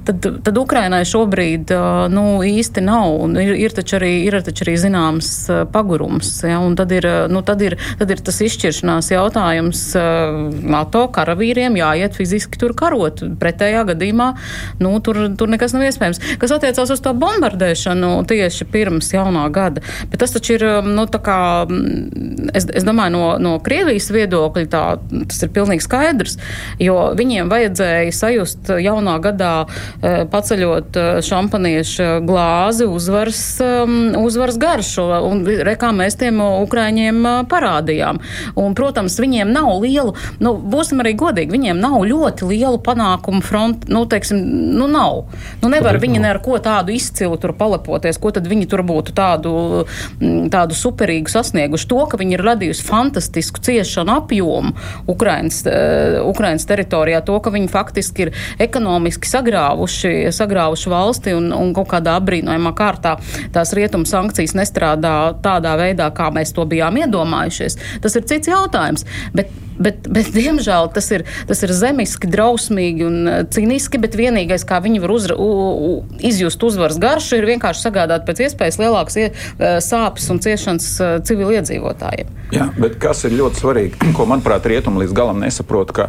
tad, 0.05 0.27
tad 0.45 0.57
Ukrainai 0.59 1.03
šobrīd 1.07 1.71
nu, 2.13 2.25
īsti 2.45 2.83
nav. 2.85 3.25
Ir, 3.41 3.53
ir, 3.65 3.75
taču 3.75 3.97
arī, 3.99 4.11
ir 4.27 4.37
taču 4.45 4.65
arī 4.65 4.75
zināms 4.79 5.31
pagurums. 5.73 6.31
Ja, 6.45 6.59
tad, 6.77 6.93
ir, 6.95 7.07
nu, 7.31 7.41
tad, 7.45 7.63
ir, 7.65 7.77
tad 7.99 8.13
ir 8.13 8.21
tas 8.25 8.41
izšķiršanās 8.45 9.11
jautājums 9.13 9.83
NATO 10.75 11.05
karavīriem 11.15 11.77
jāiet 11.79 12.17
fiziski 12.17 12.59
tur 12.61 12.75
karot. 12.77 13.23
Pretējā 13.41 13.85
gadījumā 13.91 14.31
nu, 14.83 14.93
tur, 15.05 15.21
tur 15.37 15.51
nekas 15.51 15.75
nav 15.75 15.87
iespējams. 15.89 16.21
Kas 16.41 16.55
attiecās 16.55 16.93
uz 16.93 17.03
to 17.03 17.15
bombardēšanu 17.17 18.11
tieši 18.29 18.67
pirms 18.71 19.11
jaunā 19.13 19.47
gada. 19.53 19.83
Bet 20.11 20.21
tas 20.23 20.35
taču 20.35 20.57
ir, 20.57 20.65
nu, 20.85 21.07
kā, 21.25 21.39
es, 22.53 22.67
es 22.69 22.85
domāju, 22.87 23.15
no, 23.15 23.25
no 23.41 23.55
Krievijas 23.65 24.09
viedokļa 24.13 24.67
tā, 24.71 24.83
tas 25.31 25.43
ir 25.45 25.53
pilnīgi 25.55 25.85
skaidrs, 25.85 26.37
jo 26.81 26.97
viņiem 27.17 27.51
vajadzēja 27.51 28.15
sajust 28.15 28.73
jaunā 28.83 29.17
gadā 29.23 29.53
paceļot 30.01 30.97
eh, 30.99 31.09
šampanieša 31.25 32.19
glāzi, 32.25 32.85
uzvaras, 32.89 33.41
um, 33.63 34.13
uzvaras 34.19 34.57
garšu. 34.59 35.05
Un 35.25 35.43
rekā 35.45 35.91
mēs 35.95 36.17
tiem 36.19 36.41
ukraiņiem 36.43 37.21
eh, 37.25 37.39
parādījām. 37.51 38.19
Un, 38.59 38.75
protams, 38.77 39.17
viņiem 39.21 39.51
nav 39.55 39.71
lielu, 39.83 40.15
nu, 40.43 40.55
būsim 40.59 41.01
arī 41.03 41.15
godīgi, 41.19 41.53
viņiem 41.55 41.79
nav 41.81 42.03
ļoti 42.05 42.49
lielu 42.49 42.79
panākumu 42.83 43.43
fronti, 43.45 43.91
nu, 43.93 44.05
teiksim, 44.09 44.41
nu, 44.75 44.89
nav. 44.91 45.25
Nu, 45.63 45.71
nevar 45.71 45.99
viņi 46.01 46.21
ne 46.23 46.33
ar 46.33 46.41
ko 46.43 46.59
tādu 46.63 46.93
izcilu 46.95 47.39
tur 47.41 47.55
palepoties, 47.57 48.19
ko 48.21 48.33
tad 48.35 48.49
viņi 48.49 48.69
tur 48.71 48.83
būtu 48.85 49.15
tādu, 49.15 49.85
mm, 50.19 50.49
tādu 50.53 50.77
superīgu 50.77 51.31
sasnieguši. 51.31 51.89
To, 51.91 52.01
ka 52.09 52.19
viņi 52.19 52.37
ir 52.37 52.45
radījusi 52.45 52.85
fantastisku 52.85 53.63
ciešanu 53.63 54.19
apjomu 54.19 54.75
Ukrainas, 55.11 55.61
uh, 55.69 56.19
Ukrainas 56.27 56.67
teritorijā, 56.67 57.21
to, 57.25 57.37
ka 57.39 57.53
viņi 57.53 57.71
faktiski 57.71 58.27
ir 58.27 58.33
ekonomiski 58.61 59.29
sagrāvuši 59.29 59.84
sagrāvuši, 59.85 60.31
sagrāvuši 60.35 60.89
valsti 60.89 61.35
un, 61.35 61.51
un 61.53 61.73
kaut 61.73 61.89
kādā 61.93 62.17
apbrīnojamā 62.19 62.73
kārtā 62.75 63.17
tās 63.53 63.73
rietumu 63.73 64.05
sankcijas 64.05 64.55
nestrādā 64.55 65.35
tādā 65.41 65.75
veidā, 65.77 66.11
kā 66.13 66.31
mēs 66.31 66.53
to 66.53 66.65
bijām 66.65 66.97
iedomājušies. 66.97 67.77
Tas 68.01 68.15
ir 68.15 68.25
cits 68.25 68.47
jautājums. 68.47 69.05
Bet, 69.33 69.53
Bet, 69.75 70.05
bet, 70.07 70.29
diemžēl 70.31 70.85
tas 70.95 71.09
ir, 71.11 71.25
tas 71.49 71.59
ir 71.65 71.71
zemiski, 71.75 72.29
drausmīgi 72.31 73.03
un 73.03 73.17
uh, 73.27 73.41
cīniski. 73.43 73.99
Vienīgais, 73.99 74.63
kā 74.63 74.77
viņi 74.79 75.01
var 75.03 75.11
uzra, 75.11 75.35
u, 75.35 75.49
u, 75.75 75.89
izjust 76.23 76.63
uzvaras 76.63 76.95
garšu, 76.95 77.41
ir 77.41 77.49
vienkārši 77.49 77.83
sagādāt 77.83 78.23
pēc 78.23 78.45
iespējas 78.45 78.79
lielākas 78.79 79.19
ie, 79.19 79.25
uh, 79.33 79.65
sāpes 79.83 80.29
un 80.31 80.39
ciešanas 80.39 80.87
uh, 81.03 81.17
civiliedzīvotājiem. 81.27 82.31
Jā, 82.55 82.69
bet 82.79 82.95
kas 83.03 83.25
ir 83.27 83.35
ļoti 83.35 83.65
svarīgi, 83.65 84.15
ko 84.15 84.29
manuprāt, 84.31 84.63
rietumi 84.71 85.03
līdz 85.03 85.17
galam 85.19 85.43
nesaprot, 85.43 85.91
ka 85.91 86.07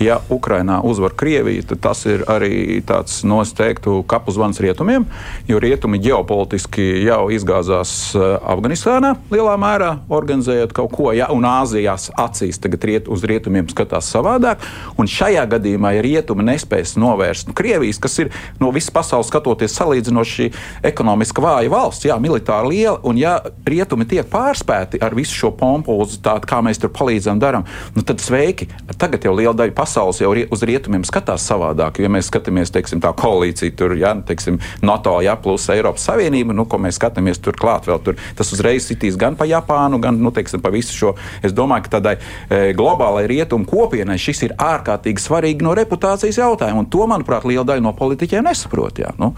ja 0.00 0.18
Ukrainā 0.30 0.80
uzvar 0.84 1.14
Krievija, 1.16 1.62
tad 1.70 1.80
tas 1.80 2.04
ir 2.08 2.24
arī 2.28 2.80
tāds 2.86 3.22
nosteiktu 3.24 4.02
kapu 4.08 4.32
zvans 4.34 4.60
rietumiem, 4.60 5.06
jo 5.48 5.60
rietumi 5.62 6.00
ģeopolitiski 6.04 6.84
jau 7.06 7.26
izgāzās 7.32 7.92
eh, 8.14 8.26
Afganistānā 8.46 9.14
lielā 9.32 9.56
mērā, 9.60 9.90
organizējot 10.12 10.74
kaut 10.76 10.92
ko, 10.92 11.10
ja, 11.16 11.30
un 11.32 11.46
Āzijas 11.48 12.10
acīs 12.20 12.60
tagad 12.60 12.84
riet, 12.88 13.08
uz 13.08 13.24
rietumiem 13.26 13.68
skatās 13.72 14.10
savādāk. 14.12 14.64
Un 15.00 15.08
šajā 15.10 15.46
gadījumā, 15.56 15.94
ja 15.96 16.04
rietumi 16.04 16.44
nespēs 16.50 16.96
novērst 17.00 17.54
Krievijas, 17.56 18.00
kas 18.02 18.18
ir 18.22 18.32
no 18.60 18.72
visas 18.74 18.92
pasaules 18.92 19.30
skatoties 19.30 19.76
salīdzinoši 19.78 20.50
ekonomiski 20.86 21.44
vāja 21.44 21.72
valsts, 21.72 22.08
jā, 22.08 22.18
militāri 22.20 22.74
liela, 22.74 22.98
un 23.06 23.18
ja 23.20 23.38
rietumi 23.66 24.08
tiek 24.08 24.28
pārspēti 24.30 25.00
ar 25.02 25.16
visu 25.16 25.36
šo 25.36 25.52
pompozitāti, 25.56 26.48
kā 26.50 26.60
mēs 26.64 26.82
tur 26.82 26.92
palīdzam, 26.94 27.40
darām, 27.40 27.66
nu 27.96 28.04
tad 28.06 28.20
sveiki. 28.22 28.68
Tagad 28.96 29.24
jau 29.24 29.34
liela 29.36 29.54
daļa 29.56 29.74
pasaules 29.76 29.85
jau 29.94 30.32
uz 30.52 30.64
rietumiem 30.66 31.04
skatās 31.06 31.46
savādāk. 31.48 32.00
Ja 32.02 32.10
mēs 32.12 32.30
skatāmies, 32.30 32.72
teiksim, 32.74 33.00
tā 33.04 33.12
koalīcija, 33.16 33.74
tur, 33.78 33.94
ja, 33.98 34.12
teiksim, 34.26 34.58
NATO, 34.86 35.16
ja, 35.24 35.36
plus 35.40 35.68
Eiropas 35.72 36.06
Savienība, 36.08 36.56
nu, 36.56 36.66
ko 36.68 36.80
mēs 36.82 36.98
skatāmies 37.00 37.40
tur 37.42 37.58
klāt 37.58 37.88
vēl, 37.88 38.00
tur, 38.04 38.20
tas 38.38 38.52
uzreiz 38.54 38.88
sitīs 38.88 39.18
gan 39.20 39.38
pa 39.38 39.48
Japānu, 39.48 40.00
gan, 40.02 40.18
nu, 40.22 40.32
teiksim, 40.34 40.62
pa 40.64 40.72
visu 40.74 40.96
šo. 40.96 41.14
Es 41.44 41.54
domāju, 41.56 41.86
ka 41.86 41.96
tādai 41.98 42.16
e, 42.18 42.72
globālai 42.76 43.26
rietumu 43.30 43.68
kopienai 43.68 44.18
šis 44.20 44.48
ir 44.48 44.56
ārkārtīgi 44.60 45.22
svarīgi 45.22 45.66
no 45.66 45.74
reputācijas 45.76 46.40
jautājuma, 46.42 46.84
un 46.84 46.90
to, 46.92 47.04
manuprāt, 47.10 47.46
liela 47.48 47.66
daļa 47.68 47.86
no 47.86 47.94
politiķiem 47.96 48.50
nesaprot. 48.50 49.04
Jā, 49.04 49.14
nu. 49.20 49.34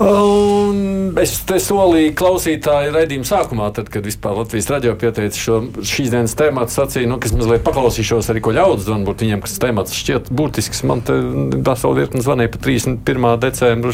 Un 0.00 1.10
es 1.20 1.34
te 1.44 1.58
solīju 1.60 2.14
klausītāju 2.16 2.92
raidījuma 2.94 3.26
sākumā, 3.28 3.66
tad, 3.76 3.90
kad 3.92 4.06
vispār 4.08 4.38
Latvijas 4.38 4.70
radio 4.72 4.94
pieteica 4.96 5.36
šo 5.36 5.56
šīs 5.84 6.08
dienas 6.14 6.32
tēmu, 6.40 6.62
sacīja, 6.72 7.08
nu, 7.10 7.18
ka 7.20 7.28
es 7.28 7.34
mazliet 7.36 7.66
paklausīšos 7.66 8.30
arī, 8.32 8.40
ko 8.40 8.54
ļaudis 8.56 8.86
zvan, 8.86 9.04
būt 9.04 9.26
viņiem, 9.26 9.42
kas 9.44 9.58
tēmats 9.60 9.98
šķiet 9.98 10.30
būtisks. 10.32 10.80
Man 10.88 11.04
te 11.04 11.18
vesela 11.52 11.98
virkni 11.98 12.24
zvanīja 12.24 12.52
par 12.54 12.62
31. 12.64 13.28
decembra 13.44 13.92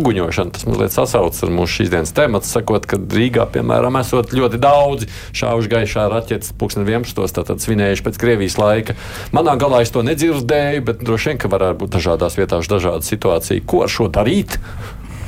uguņošanu. 0.00 0.54
Tas 0.56 0.64
mazliet 0.70 0.96
sasaucas 0.96 1.44
ar 1.44 1.52
mūsu 1.58 1.82
šīs 1.82 1.92
dienas 1.92 2.16
tēmatu, 2.16 2.48
sakot, 2.48 2.88
ka 2.88 2.96
Rīgā, 2.96 3.44
piemēram, 3.52 4.00
esot 4.00 4.32
ļoti 4.32 4.62
daudzi 4.64 5.10
šāvuši 5.36 5.72
gaišā 5.74 6.08
raķetes, 6.14 6.54
pulksten 6.56 6.88
11. 6.88 7.20
tātad 7.36 7.60
svinējuši 7.60 8.06
pēc 8.08 8.22
Krievijas 8.24 8.56
laika. 8.56 8.96
Manā 9.36 9.58
galā 9.60 9.84
es 9.84 9.92
to 9.92 10.00
nedzirdēju, 10.08 10.86
bet 10.88 11.04
droši 11.04 11.34
vien, 11.34 11.42
ka 11.44 11.52
varētu 11.52 11.84
būt 11.84 11.98
dažādās 11.98 12.40
vietās 12.40 12.72
dažāda 12.72 13.04
situācija. 13.04 13.66
Ko 13.68 13.84
ar 13.84 13.92
šo 13.92 14.08
darīt? 14.08 14.56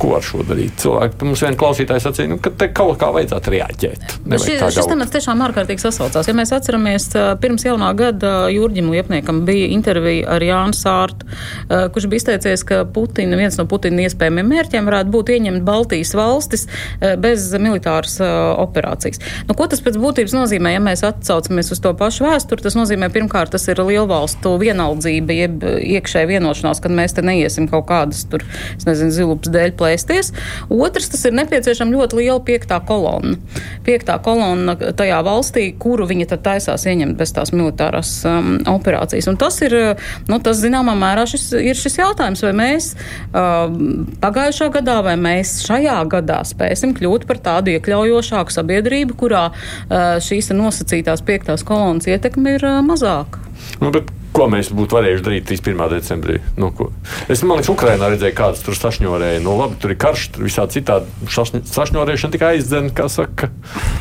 Ko 0.00 0.14
ar 0.16 0.24
šo 0.24 0.44
darīt. 0.48 0.78
Cilvēki 0.80 1.26
mums 1.28 1.42
vien 1.44 1.56
klausītājs 1.60 2.06
sacīja, 2.08 2.30
nu, 2.32 2.38
ka 2.42 2.52
te 2.56 2.70
kaut 2.72 2.96
kā 3.00 3.10
vajadzētu 3.14 3.52
reaģēt. 3.54 4.06
Šis, 4.30 4.62
šis 4.76 4.88
temats 4.88 5.12
tiešām 5.14 5.42
ārkārtīgi 5.44 5.84
sasaucās. 5.84 6.28
Ja 6.28 6.34
mēs 6.36 6.52
atceramies, 6.56 7.10
pirms 7.42 7.66
jaunā 7.66 7.90
gada 7.98 8.32
Jurģim 8.52 8.88
Liepniekam 8.94 9.42
bija 9.48 9.68
intervija 9.74 10.36
ar 10.36 10.44
Jānu 10.44 10.76
Sārtu, 10.76 11.28
kurš 11.68 12.08
bija 12.10 12.22
izteicies, 12.22 12.64
ka 12.68 12.82
Putina, 12.88 13.36
viens 13.40 13.58
no 13.60 13.66
Putina 13.70 14.06
iespējamiem 14.06 14.48
mērķiem 14.54 14.88
varētu 14.88 15.12
būt 15.12 15.34
ieņemt 15.36 15.64
Baltijas 15.68 16.14
valstis 16.16 16.66
bez 17.20 17.50
militāras 17.60 18.16
operācijas. 18.24 19.20
Nu, 19.48 19.56
ko 19.58 19.68
tas 19.70 19.84
pēc 19.84 20.00
būtības 20.00 20.36
nozīmē, 20.36 20.74
ja 20.76 20.82
mēs 20.84 21.04
atsaucamies 21.06 21.72
uz 21.74 21.82
to 21.84 21.92
pašu 21.98 22.24
vēsturi? 22.24 22.64
Tas 22.64 22.78
nozīmē, 22.78 23.10
pirmkārt, 23.12 23.52
tas 23.52 23.68
ir 23.68 23.82
lielvalstu 23.84 24.56
vienaldzība, 24.64 25.36
jeb 25.36 25.68
iekšēja 25.68 26.32
vienošanās, 26.32 26.80
kad 26.80 26.94
mēs 26.96 27.18
te 27.18 27.26
neiesim 27.26 27.68
kaut 27.70 27.88
kādas 27.90 28.24
tur, 28.30 28.44
es 28.76 28.88
nezinu, 28.88 29.12
zilupas 29.14 29.52
dēļ 29.52 29.76
plēst 29.76 29.89
plēsties. 29.90 30.32
Otrs, 30.70 31.10
tas 31.10 31.24
ir 31.26 31.34
nepieciešama 31.38 31.94
ļoti 31.96 32.20
liela 32.20 32.40
piektā 32.44 32.80
kolonna. 32.86 33.36
Piektā 33.86 34.18
kolonna 34.22 34.76
tajā 34.76 35.20
valstī, 35.26 35.70
kuru 35.78 36.06
viņi 36.10 36.28
tad 36.30 36.44
taisās 36.46 36.86
ieņemt 36.86 37.18
bez 37.18 37.34
tās 37.34 37.52
militārās 37.52 38.12
um, 38.28 38.58
operācijas. 38.70 39.28
Un 39.30 39.38
tas 39.40 39.58
ir, 39.66 39.76
nu, 40.30 40.40
tas 40.42 40.60
zināmā 40.62 40.94
mērā 40.98 41.26
šis, 41.30 41.50
ir 41.58 41.78
šis 41.78 41.98
jautājums, 42.00 42.44
vai 42.46 42.52
mēs 42.56 42.92
um, 43.32 44.06
pagājušā 44.22 44.70
gadā 44.78 45.00
vai 45.06 45.16
mēs 45.20 45.60
šajā 45.66 45.98
gadā 46.10 46.42
spēsim 46.46 46.94
kļūt 46.98 47.26
par 47.28 47.42
tādu 47.42 47.74
iekļaujošāku 47.74 48.54
sabiedrību, 48.54 49.18
kurā 49.20 49.48
uh, 49.50 50.16
šīs 50.22 50.52
nosacītās 50.54 51.24
piektās 51.26 51.66
kolonnas 51.66 52.08
ietekme 52.10 52.58
ir 52.58 52.66
uh, 52.68 52.80
mazāka. 52.84 53.42
Nu, 53.80 53.92
bet 53.94 54.10
Ko 54.30 54.46
mēs 54.46 54.68
būtu 54.70 54.94
varējuši 54.94 55.24
darīt 55.26 55.46
31. 55.48 55.88
decembrī? 55.90 56.36
Nu, 56.54 56.68
ko? 56.76 56.90
es 57.26 57.40
domāju, 57.42 57.64
ka 57.66 57.72
Ukrainā 57.72 58.10
redzēju, 58.12 58.34
kādas 58.38 58.60
tur 58.62 58.76
sašņorēja. 58.78 59.40
Nu, 59.42 59.56
labi, 59.58 59.74
tur 59.82 59.90
ir 59.90 59.98
karš, 59.98 60.28
tur 60.36 60.46
visā 60.46 60.66
citādi 60.70 61.10
sašņorēšana 61.26 62.36
tikai 62.36 62.52
aizdzen, 62.54 62.92
kā 62.94 63.08
saka, 63.10 63.48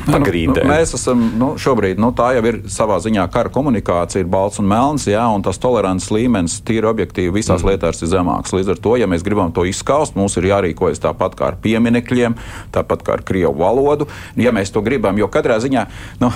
pagrīdē. 0.05 0.61
Nu, 0.61 0.67
nu, 0.67 0.69
mēs 0.69 0.93
esam 0.93 1.23
nu, 1.39 1.47
šobrīd, 1.61 1.97
nu, 2.01 2.11
tā 2.13 2.27
jau 2.37 2.43
ir 2.45 2.59
savā 2.69 2.99
ziņā 3.01 3.25
kara 3.33 3.49
komunikācija, 3.53 4.21
ir 4.21 4.29
balts 4.29 4.61
un 4.61 4.69
melns, 4.69 5.07
jā, 5.09 5.23
un 5.33 5.45
tas 5.45 5.57
tolerants 5.61 6.11
līmenis 6.13 6.59
tīri 6.67 6.85
objektīvi 6.91 7.33
visās 7.39 7.65
mm. 7.65 7.73
lietās 7.73 8.05
ir 8.05 8.13
zemāks. 8.13 8.53
Līdz 8.53 8.75
ar 8.75 8.83
to, 8.85 8.93
ja 9.01 9.09
mēs 9.09 9.25
gribam 9.25 9.49
to 9.55 9.65
izskaust, 9.65 10.13
mums 10.19 10.37
ir 10.37 10.51
jārīkojas 10.51 11.01
tāpat 11.07 11.39
kā 11.39 11.49
ar 11.49 11.59
pieminekļiem, 11.65 12.37
tāpat 12.75 13.05
kā 13.07 13.17
ar 13.17 13.25
krievu 13.25 13.55
valodu. 13.63 14.05
Ja 14.37 14.53
mēs 14.53 14.69
to 14.75 14.85
gribam, 14.85 15.17
jo 15.17 15.25
katrā 15.33 15.57
ziņā, 15.63 15.87
nu, 16.21 16.29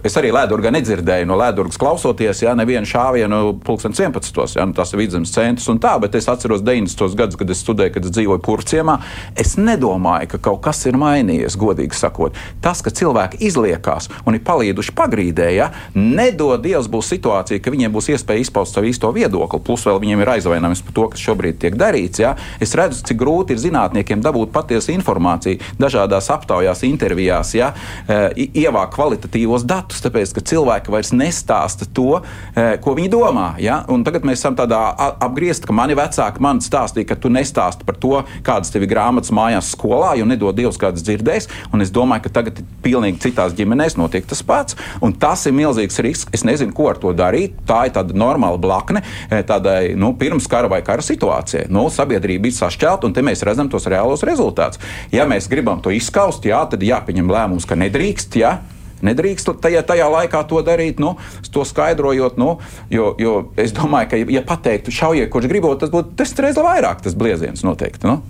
es 0.00 0.16
arī 0.16 0.32
Lēdurgā 0.32 0.72
nedzirdēju 0.72 1.28
no 1.28 1.36
Lēdurgas 1.40 1.80
klausoties, 1.80 2.40
jā, 2.46 2.56
nevienu 2.56 2.88
šāvienu 2.88 3.33
nu, 3.34 3.54
pulkstenis 3.64 4.00
11. 4.00 4.56
Ja, 4.56 4.66
nu, 4.68 4.74
tas 4.76 4.92
ir 4.94 5.00
vidzemes 5.02 5.32
centrs 5.34 5.66
un 5.72 5.80
tā, 5.82 5.94
bet 6.02 6.14
es 6.18 6.28
atceros 6.30 6.62
90. 6.64 7.16
gadus, 7.18 7.38
kad 7.40 7.50
es 7.50 7.62
studēju, 7.64 7.94
kad 7.96 8.06
es 8.06 8.14
dzīvoju 8.14 8.42
Purciemā. 8.44 8.98
Es 9.40 9.56
nedomāju, 9.60 10.30
ka 10.34 10.40
kaut 10.48 10.62
kas 10.64 10.84
ir 10.88 10.98
mainījies, 11.00 11.58
godīgi 11.60 11.98
sakot. 11.98 12.38
Tas, 12.64 12.82
ka 12.84 12.92
cilvēki 12.94 13.42
izliekās 13.48 14.10
un 14.24 14.38
ir 14.38 14.44
palīduši 14.46 14.94
pagrīdē, 14.96 15.50
ja, 15.56 15.70
nedod 15.94 16.62
Dievs 16.64 16.88
būs 16.90 17.10
situācija, 17.12 17.62
ka 17.62 17.72
viņiem 17.74 17.92
būs 17.94 18.12
iespēja 18.14 18.44
izpaust 18.46 18.76
savu 18.76 18.88
īsto 18.90 19.10
viedokli, 19.14 19.62
plus 19.64 19.84
vēl 19.88 20.00
viņiem 20.04 20.22
ir 20.24 20.32
aizvainojums 20.36 20.84
par 20.86 20.96
to, 20.96 21.08
kas 21.12 21.24
šobrīd 21.24 21.60
tiek 21.60 21.78
darīts. 21.80 22.22
Ja. 22.22 22.34
Es 22.62 22.74
redzu, 22.78 23.02
cik 23.04 23.18
grūti 23.20 23.56
ir 23.56 23.62
zinātniekiem 23.62 24.22
dabūt 24.24 24.54
patiesu 24.54 24.94
informāciju 24.94 25.60
dažādās 25.80 26.30
aptaujās, 26.32 26.84
intervijās, 26.86 27.54
ja, 27.58 27.72
e, 28.08 28.46
ievākt 28.62 28.94
kvalitatīvos 28.96 29.66
datus, 29.68 30.02
tāpēc, 30.04 30.36
ka 30.36 30.44
cilvēki 30.52 30.94
vairs 30.94 31.12
nestāsta 31.16 31.88
to, 31.94 32.20
e, 32.54 32.66
ko 32.84 32.94
viņi 32.96 33.12
domā 33.12 33.23
domā. 33.24 33.54
Ja? 33.62 33.82
Un 33.90 34.04
tagad 34.06 34.24
mēs 34.26 34.40
esam 34.40 34.56
tādā 34.58 34.78
apgrieztā, 35.24 35.68
ka 35.68 35.76
mani 35.76 35.96
vecāki 35.98 36.42
man 36.44 36.60
stāstīja, 36.64 37.08
ka 37.12 37.18
tu 37.20 37.30
nestāsti 37.32 37.86
par 37.86 37.98
to, 38.00 38.22
kādas 38.46 38.72
tev 38.72 38.84
ir 38.84 38.92
grāmatas 38.92 39.32
mājās 39.34 39.72
skolā, 39.74 40.14
jo 40.18 40.26
nedod 40.28 40.56
Dievs, 40.56 40.78
kādas 40.80 41.04
dzirdēs. 41.06 41.48
Un 41.74 41.84
es 41.84 41.92
domāju, 41.94 42.26
ka 42.26 42.34
tagad 42.40 42.60
pilnīgi 42.84 43.22
citās 43.24 43.56
ģimenēs 43.56 43.98
notiek 44.00 44.26
tas 44.28 44.42
pats. 44.46 44.78
Un 45.04 45.14
tas 45.20 45.46
ir 45.48 45.56
milzīgs 45.56 46.00
risks. 46.04 46.30
Es 46.34 46.44
nezinu, 46.46 46.74
ko 46.76 46.90
ar 46.92 47.00
to 47.00 47.14
darīt. 47.16 47.56
Tā 47.68 47.84
ir 47.88 47.94
tāda 47.96 48.16
normāla 48.16 48.60
blakne 48.60 49.04
e, 49.04 49.40
tādai 49.46 49.94
nu, 49.98 50.12
pirms 50.20 50.48
kara 50.50 50.70
vai 50.70 50.82
kara 50.86 51.04
situācijai. 51.04 51.66
Nu, 51.72 51.86
sabiedrība 51.92 52.50
ir 52.50 52.56
sašķelta, 52.56 53.08
un 53.08 53.16
te 53.16 53.24
mēs 53.24 53.44
redzam 53.46 53.70
tos 53.72 53.88
reālos 53.90 54.24
rezultātus. 54.26 54.82
Ja 55.14 55.28
mēs 55.30 55.48
gribam 55.50 55.82
to 55.84 55.92
izskaust, 55.94 56.46
jā, 56.48 56.62
tad 56.70 56.84
jāpieņem 56.84 57.32
lēmums, 57.34 57.68
ka 57.68 57.78
nedrīkst. 57.78 58.38
Jā, 58.40 58.58
Nedrīkst 59.04 59.50
tajā, 59.62 59.82
tajā 59.86 60.06
laikā 60.12 60.44
to 60.48 60.62
darīt, 60.66 61.02
nu, 61.02 61.16
to 61.52 61.64
skaidrojot. 61.66 62.38
Nu, 62.40 62.58
jo, 62.92 63.12
jo 63.20 63.34
es 63.60 63.74
domāju, 63.76 64.12
ka, 64.12 64.22
ja 64.36 64.44
pateiktu 64.46 64.94
šaujiet, 64.94 65.30
kurš 65.32 65.50
gribot, 65.50 65.80
tas 65.80 65.92
būtu 65.92 66.14
desmit 66.18 66.46
reizes 66.46 66.64
vairāk 66.64 67.04
tas 67.04 67.18
blieziens 67.18 67.66
noteikti. 67.66 68.08
Nu. 68.08 68.20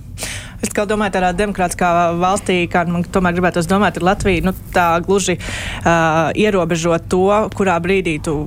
Es 0.65 0.71
domāju, 0.73 1.13
tādā 1.17 1.33
demokrātiskā 1.37 1.89
valstī, 2.17 2.63
kā 2.71 2.87
man 2.89 3.05
tomēr 3.05 3.35
gribētu 3.37 3.65
domāt, 3.69 3.99
ir 3.99 4.07
Latvija, 4.07 4.45
nu, 4.47 4.55
tā 4.73 4.87
gluži 5.05 5.37
uh, 5.37 6.31
ierobežot 6.33 7.11
to, 7.13 7.27
kurā 7.59 7.77
brīdī 7.85 8.17
tu 8.25 8.39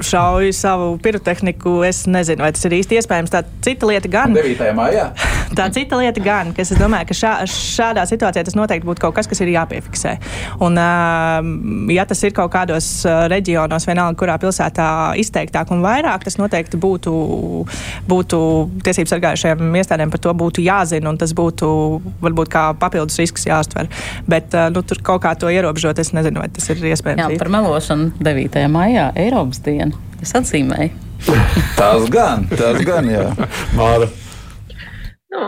šauju 0.00 0.52
savu 0.52 0.98
pirotehniku. 0.98 1.82
Es 1.84 2.04
nezinu, 2.06 2.44
vai 2.44 2.52
tas 2.52 2.64
ir 2.68 2.76
īsti 2.76 3.00
iespējams. 3.00 3.32
Tā 3.32 3.42
cita 3.64 3.88
lieta 3.88 4.10
gan. 4.12 4.34
9. 4.36 4.68
maijā. 4.76 5.08
Tā 5.56 5.68
cita 5.74 5.98
lieta 6.00 6.22
gan, 6.22 6.52
ka 6.56 6.64
es 6.64 6.72
domāju, 6.76 7.10
ka 7.10 7.16
šā, 7.16 7.32
šādā 7.50 8.02
situācijā 8.10 8.42
tas 8.46 8.56
noteikti 8.58 8.88
būtu 8.88 9.04
kaut 9.04 9.14
kas, 9.18 9.28
kas 9.30 9.40
ir 9.44 9.52
jāpiefiksē. 9.54 10.16
Un, 10.66 10.80
ja 11.94 12.06
tas 12.08 12.22
ir 12.26 12.34
kaut 12.36 12.50
kādos 12.54 12.88
reģionos, 13.30 13.86
vienalga, 13.86 14.18
kurā 14.18 14.36
pilsētā 14.42 14.88
izteiktāk 15.22 15.70
un 15.74 15.84
vairāk, 15.86 16.26
tas 16.26 16.38
noteikti 16.40 16.80
būtu, 16.82 17.14
būtu 18.10 18.40
tiesību 18.86 19.12
sargājušajiem 19.14 19.80
iestādēm 19.82 20.12
par 20.12 20.24
to 20.26 20.34
būtu 20.34 20.66
jāzina, 20.66 21.12
un 21.12 21.20
tas 21.20 21.34
būtu 21.36 21.70
varbūt 22.24 22.52
kā 22.52 22.66
papildus 22.80 23.20
risks 23.22 23.46
jāuztver. 23.46 23.88
Bet 24.26 24.56
nu, 24.74 24.82
tur 24.82 25.00
kaut 25.06 25.22
kā 25.24 25.36
to 25.38 25.52
ierobežot, 25.52 26.02
es 26.02 26.12
nezinu, 26.16 26.42
vai 26.42 26.50
tas 26.50 26.68
ir 26.74 26.82
iespējams. 26.92 27.22
Jā, 27.22 27.40
par 27.40 27.52
melošanu 27.54 28.12
9. 28.18 28.66
maijā 28.72 29.08
Eiropas 29.16 29.62
dienu 29.62 29.76
dienu. 29.76 29.98
Es 30.22 30.32
atzīmēju. 30.36 30.90
tas 31.78 32.06
gan, 32.12 32.46
tas 32.52 32.80
gan, 32.86 33.10
jā. 33.10 33.26
Māra. 33.76 34.08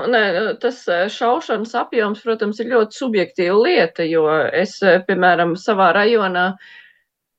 Nu, 0.09 0.13
nē, 0.17 0.53
tas 0.63 0.77
eh, 0.89 1.05
šaušanas 1.13 1.75
apjoms, 1.77 2.23
protams, 2.25 2.61
ir 2.63 2.71
ļoti 2.73 2.97
subjektīva 2.97 3.57
lieta, 3.67 4.07
jo 4.09 4.25
es, 4.63 4.79
eh, 4.81 5.03
piemēram, 5.09 5.53
savā 5.61 5.91
rajonā 5.97 6.47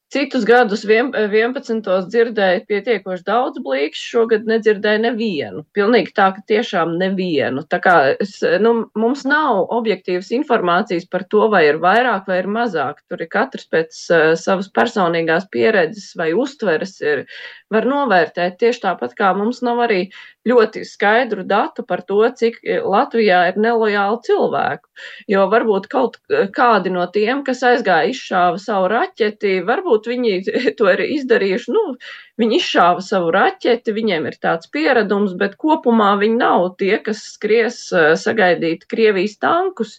Citus 0.09 0.41
gadus 0.41 0.81
11. 0.89 1.83
dzirdēju 2.09 2.61
pietiekoši 2.69 3.25
daudz 3.27 3.59
blīkšu, 3.61 4.05
šogad 4.13 4.47
nedzirdēju 4.49 5.03
nevienu. 5.03 5.61
Pilnīgi 5.77 6.15
tā, 6.17 6.31
ka 6.33 6.41
tiešām 6.49 6.95
nevienu. 6.97 7.61
Tā 7.69 7.77
kā 7.83 7.93
es, 8.15 8.31
nu, 8.63 8.71
mums 8.97 9.21
nav 9.29 9.67
objektīvas 9.77 10.31
informācijas 10.33 11.05
par 11.13 11.27
to, 11.29 11.43
vai 11.53 11.67
ir 11.67 11.77
vairāk 11.83 12.25
vai 12.31 12.39
ir 12.41 12.49
mazāk. 12.49 13.03
Tur 13.05 13.21
ir 13.21 13.29
katrs 13.29 13.69
pēc 13.69 13.99
uh, 14.09 14.25
savas 14.33 14.71
personīgās 14.73 15.45
pieredzes 15.53 16.15
vai 16.17 16.31
uztveres 16.33 16.97
ir, 17.05 17.27
var 17.73 17.85
novērtēt 17.89 18.59
tieši 18.61 18.83
tāpat, 18.87 19.13
kā 19.19 19.33
mums 19.37 19.61
nav 19.65 19.83
arī 19.85 20.07
ļoti 20.49 20.85
skaidru 20.87 21.43
datu 21.45 21.83
par 21.85 22.01
to, 22.07 22.21
cik 22.39 22.61
Latvijā 22.85 23.43
ir 23.51 23.59
nelojāli 23.61 24.23
cilvēku. 24.25 24.87
Jo 25.31 25.45
varbūt 25.51 25.85
kaut 25.91 26.17
kādi 26.55 26.91
no 26.91 27.05
tiem, 27.13 27.43
kas 27.47 27.61
aizgāja 27.67 28.09
izšāva 28.13 28.57
savu 28.61 28.89
raķeti, 28.91 29.59
varbūt 29.67 29.99
varbūt 29.99 30.07
viņi 30.07 30.73
to 30.79 30.89
ir 30.91 31.03
izdarījuši. 31.05 31.73
Nu, 31.73 31.97
viņi 32.39 32.59
izšāva 32.59 33.03
savu 33.03 33.31
raķeti, 33.35 33.93
viņiem 33.95 34.27
ir 34.29 34.37
tāds 34.41 34.69
pieredums, 34.71 35.35
bet 35.39 35.57
kopumā 35.59 36.13
viņi 36.21 36.39
nav 36.39 36.67
tie, 36.79 36.95
kas 37.03 37.21
skries 37.35 37.81
sagaidīt 38.21 38.85
Krievijas 38.89 39.37
tankus. 39.41 39.97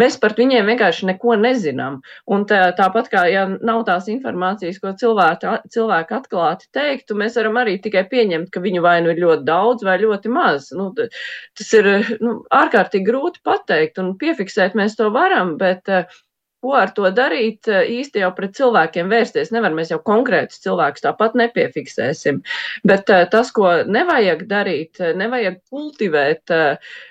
Mēs 0.00 0.16
par 0.20 0.32
viņiem 0.38 0.70
vienkārši 0.70 1.08
neko 1.10 1.34
nezinām. 1.40 1.98
Un 2.30 2.46
tā, 2.48 2.60
tāpat 2.76 3.10
kā, 3.12 3.24
ja 3.32 3.44
nav 3.50 3.82
tās 3.88 4.08
informācijas, 4.12 4.78
ko 4.80 4.94
cilvēki, 5.00 5.50
cilvēki 5.74 6.16
atklāti 6.16 6.70
teiktu, 6.76 7.18
mēs 7.20 7.36
varam 7.40 7.60
arī 7.60 7.76
tikai 7.84 8.06
pieņemt, 8.12 8.48
ka 8.54 8.62
viņu 8.64 8.84
vai 8.86 8.96
nu 9.04 9.12
ir 9.12 9.20
ļoti 9.24 9.46
daudz 9.48 9.84
vai 9.84 9.98
ļoti 10.00 10.32
maz. 10.32 10.70
Nu, 10.76 10.92
tas 10.96 11.76
ir 11.76 11.90
nu, 12.24 12.38
ārkārtīgi 12.62 13.08
grūti 13.10 13.44
pateikt 13.44 14.00
un 14.00 14.14
piefiksēt 14.20 14.78
mēs 14.78 14.96
to 15.00 15.10
varam, 15.12 15.56
bet 15.60 15.90
uh, 15.92 16.20
ko 16.60 16.74
ar 16.76 16.92
to 16.96 17.08
darīt, 17.14 17.68
eh, 17.68 17.88
īsti 18.00 18.22
jau 18.22 18.30
pret 18.36 18.54
cilvēkiem 18.58 19.10
vērsties 19.12 19.52
nevar. 19.54 19.72
Mēs 19.76 19.92
jau 19.94 20.00
konkrētus 20.04 20.60
cilvēkus 20.64 21.04
tāpat 21.06 21.36
nepiefiksēsim. 21.40 22.42
Bet 22.86 23.10
eh, 23.10 23.24
tas, 23.32 23.52
ko 23.56 23.72
nevajag 23.88 24.44
darīt, 24.50 25.00
eh, 25.00 25.14
nevajag 25.16 25.60
kultivēt 25.70 26.52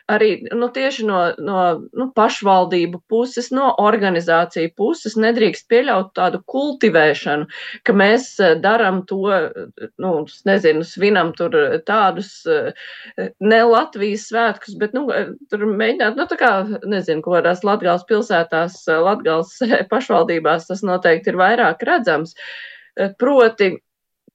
arī 0.09 0.29
nu, 0.53 0.69
tieši 0.73 1.05
no, 1.05 1.19
no 1.37 1.63
nu, 1.93 2.09
pašvaldību 2.15 3.01
puses, 3.09 3.49
no 3.55 3.71
organizāciju 3.81 4.73
puses, 4.77 5.17
nedrīkst 5.19 5.67
pieļaut 5.69 6.13
tādu 6.17 6.41
kultivēšanu, 6.49 7.47
ka 7.85 7.93
mēs 7.93 8.31
daram 8.61 9.03
to, 9.09 9.21
nu, 10.01 10.13
nezinu, 10.49 10.85
svinam 10.87 11.31
tur 11.37 11.55
tādus 11.85 12.41
ne 13.39 13.61
Latvijas 13.69 14.27
svētkus, 14.29 14.77
bet, 14.81 14.95
nu, 14.97 15.05
tur 15.51 15.65
mēģināt, 15.69 16.17
nu, 16.17 16.25
tā 16.29 16.39
kā, 16.41 16.51
nezinu, 16.89 17.23
ko 17.25 17.37
kādās 17.37 17.63
Latgals 17.67 18.05
pilsētās, 18.09 18.81
Latgals 18.89 19.38
lielās 19.39 19.59
pašvaldībās 19.91 20.67
tas 20.67 20.83
noteikti 20.83 21.31
ir 21.31 21.37
vairāk 21.39 21.83
redzams. 21.83 22.35
Eh, 22.97 23.11
proti, 23.17 23.77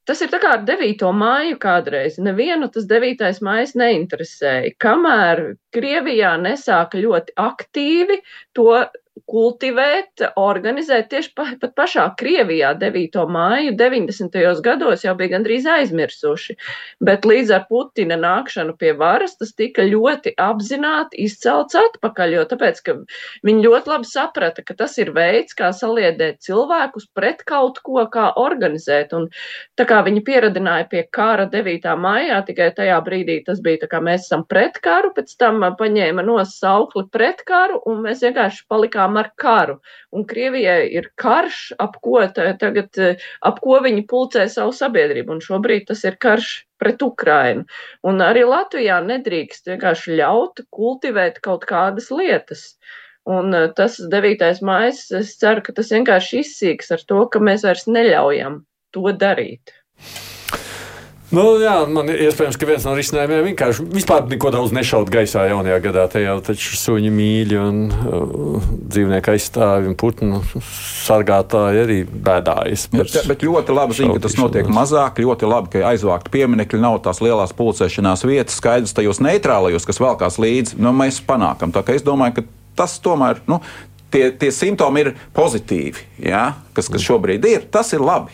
tas 0.07 0.21
ir 0.21 0.29
tā 0.29 0.41
kā 0.41 0.55
ar 0.59 0.65
9. 0.65 1.13
māju 1.13 1.59
kādreiz. 1.59 2.19
Nevienu 2.19 2.71
tas 2.73 2.87
9. 2.87 3.41
mājas 3.43 3.75
neinteresēja. 3.75 4.75
Kamēr 4.79 5.57
Krievijā 5.73 6.37
nesāka 6.41 6.99
ļoti 6.99 7.35
aktīvi 7.37 8.21
to 8.55 8.85
kultivēt, 9.31 10.25
organizēt 10.39 11.09
tieši 11.13 11.31
pa, 11.39 11.47
pat 11.61 11.75
pašā 11.79 12.05
Krievijā 12.19 12.73
9. 12.79 13.21
māju 13.31 13.75
90. 13.79 14.41
gados 14.65 15.05
jau 15.07 15.15
bija 15.19 15.37
gandrīz 15.37 15.69
aizmirsuši. 15.71 16.57
Bet 17.05 17.27
līdz 17.29 17.53
ar 17.55 17.65
Putina 17.71 18.19
nākšanu 18.21 18.75
pie 18.79 18.93
varas 18.99 19.37
tas 19.39 19.55
tika 19.57 19.87
ļoti 19.87 20.35
apzināti 20.41 21.23
izcelts 21.25 21.79
atpakaļ, 21.79 22.35
jo 22.39 22.45
tāpēc, 22.51 22.81
ka 22.85 22.97
viņi 23.47 23.65
ļoti 23.65 23.93
labi 23.93 24.11
saprata, 24.11 24.65
ka 24.67 24.77
tas 24.83 24.99
ir 24.99 25.13
veids, 25.17 25.55
kā 25.57 25.71
saliedēt 25.75 26.43
cilvēkus 26.45 27.09
pret 27.15 27.47
kaut 27.47 27.81
ko, 27.87 28.03
kā 28.11 28.33
organizēt. 28.41 29.15
Un 29.17 29.31
tā 29.79 29.87
kā 29.89 30.03
viņi 30.07 30.25
pieradināja 30.27 30.89
pie 30.91 31.05
kara 31.15 31.47
9. 31.51 31.95
maijā, 32.03 32.43
tikai 32.51 32.73
tajā 32.77 32.99
brīdī 33.07 33.41
tas 33.47 33.63
bija 33.63 33.85
tā 33.85 33.91
kā 33.95 34.03
mēs 34.05 34.27
esam 34.27 34.45
pret 34.51 34.83
karu, 34.85 35.15
pēc 35.15 35.37
tam 35.39 35.63
paņēma 35.79 36.27
no 36.27 36.41
saukli 36.49 37.07
pret 37.15 37.47
karu, 37.47 37.81
un 37.89 38.03
mēs 38.05 38.27
vienkārši 38.27 38.67
palikām 38.69 39.04
sākām 39.05 39.19
ar 39.19 39.31
karu. 39.37 39.81
Un 40.13 40.25
Krievijai 40.25 40.89
ir 40.93 41.11
karš, 41.17 41.75
ap 41.79 42.01
ko 42.01 42.23
tagad, 42.35 42.91
ap 43.43 43.61
ko 43.61 43.81
viņi 43.81 44.07
pulcē 44.07 44.49
savu 44.49 44.73
sabiedrību. 44.73 45.33
Un 45.33 45.41
šobrīd 45.41 45.87
tas 45.89 46.05
ir 46.05 46.17
karš 46.17 46.67
pret 46.79 47.03
Ukrainu. 47.03 47.65
Un 48.05 48.21
arī 48.21 48.45
Latvijā 48.45 49.01
nedrīkst 49.05 49.67
vienkārši 49.69 50.19
ļaut 50.21 50.65
kultivēt 50.71 51.41
kaut 51.41 51.65
kādas 51.65 52.11
lietas. 52.11 52.77
Un 53.27 53.55
eh, 53.55 53.71
tas 53.75 53.99
9. 53.99 54.61
maijs, 54.63 55.11
es 55.13 55.37
ceru, 55.39 55.63
ka 55.65 55.73
tas 55.73 55.91
vienkārši 55.91 56.43
izsīks 56.43 56.93
ar 56.93 57.01
to, 57.09 57.25
ka 57.29 57.41
mēs 57.41 57.65
vairs 57.65 57.87
neļaujam 57.89 58.65
to 58.93 59.13
darīt. 59.17 59.73
Nu, 61.33 61.45
jā, 61.57 61.73
man 61.89 62.11
ir 62.13 62.21
iespējams, 62.27 62.57
ka 62.61 62.67
viens 62.69 62.85
no 62.85 62.93
risinājumiem 62.99 63.47
vienkārši 63.49 63.85
vispār 63.95 64.27
neko 64.29 64.51
daudz 64.53 64.75
nešaut 64.77 65.09
gaisā 65.13 65.47
jaunajā 65.49 65.79
gadā. 65.87 66.05
Te 66.13 66.21
jau 66.21 66.35
taču 66.45 66.77
suņi 66.77 67.13
mīļi 67.15 67.61
un 67.63 67.79
uh, 67.89 68.67
dzīvnieku 68.93 69.33
aizstāvi 69.33 69.89
un 69.89 69.97
putnu 69.99 70.43
sargātāji 70.61 71.81
arī 71.87 71.97
bēdājas. 72.05 72.87
Bet, 72.93 73.17
bet 73.31 73.47
ļoti 73.47 73.77
labi 73.77 73.97
zina, 73.97 74.19
ka 74.19 74.27
tas 74.27 74.37
notiek 74.37 74.69
mazāk. 74.69 75.23
Ļoti 75.25 75.49
labi, 75.49 75.73
ka 75.73 75.87
aizvākt 75.95 76.29
pieminekļi 76.35 76.83
nav 76.85 77.01
tās 77.07 77.23
lielās 77.25 77.57
pulcēšanās 77.57 78.27
vietas. 78.29 78.61
Skaidrs, 78.61 78.93
tajos 78.97 79.23
neitrālajos, 79.25 79.89
kas 79.89 80.03
velkās 80.05 80.37
līdzi, 80.43 80.77
nu, 80.85 80.93
mēs 80.97 81.23
panākam. 81.25 81.73
Tā 81.75 81.83
kā 81.87 81.97
es 81.97 82.05
domāju, 82.05 82.43
ka 82.43 82.47
tas 82.85 83.01
tomēr. 83.03 83.43
Nu, 83.51 83.63
Tie, 84.15 84.29
tie 84.39 84.53
simptomi 84.55 85.01
ir 85.03 85.09
pozitīvi, 85.35 86.05
ja? 86.23 86.53
kas, 86.71 86.87
kas 86.87 87.03
šobrīd 87.03 87.49
ir. 87.51 87.65
Tas 87.67 87.89
ir 87.97 88.05
labi. 88.05 88.31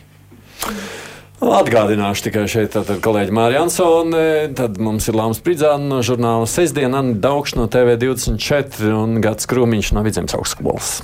Atgādināšu 1.41 2.27
tikai 2.27 2.43
šeit, 2.53 2.75
tad 2.75 2.91
kolēģi 3.01 3.33
Mārija 3.33 3.63
Ansone, 3.65 4.51
tad 4.53 4.77
mums 4.77 5.09
ir 5.09 5.17
Lāmas 5.17 5.41
Pridzāna 5.41 5.89
no 5.89 6.03
žurnāla 6.05 6.45
Sestdiena, 6.45 7.01
Anna 7.01 7.17
Daugš 7.17 7.55
no 7.57 7.65
TV24 7.73 8.93
un 8.93 9.23
Gats 9.25 9.49
Krūmiņš 9.49 9.95
no 9.97 10.05
Vidzemes 10.05 10.37
augstskolas. 10.37 11.01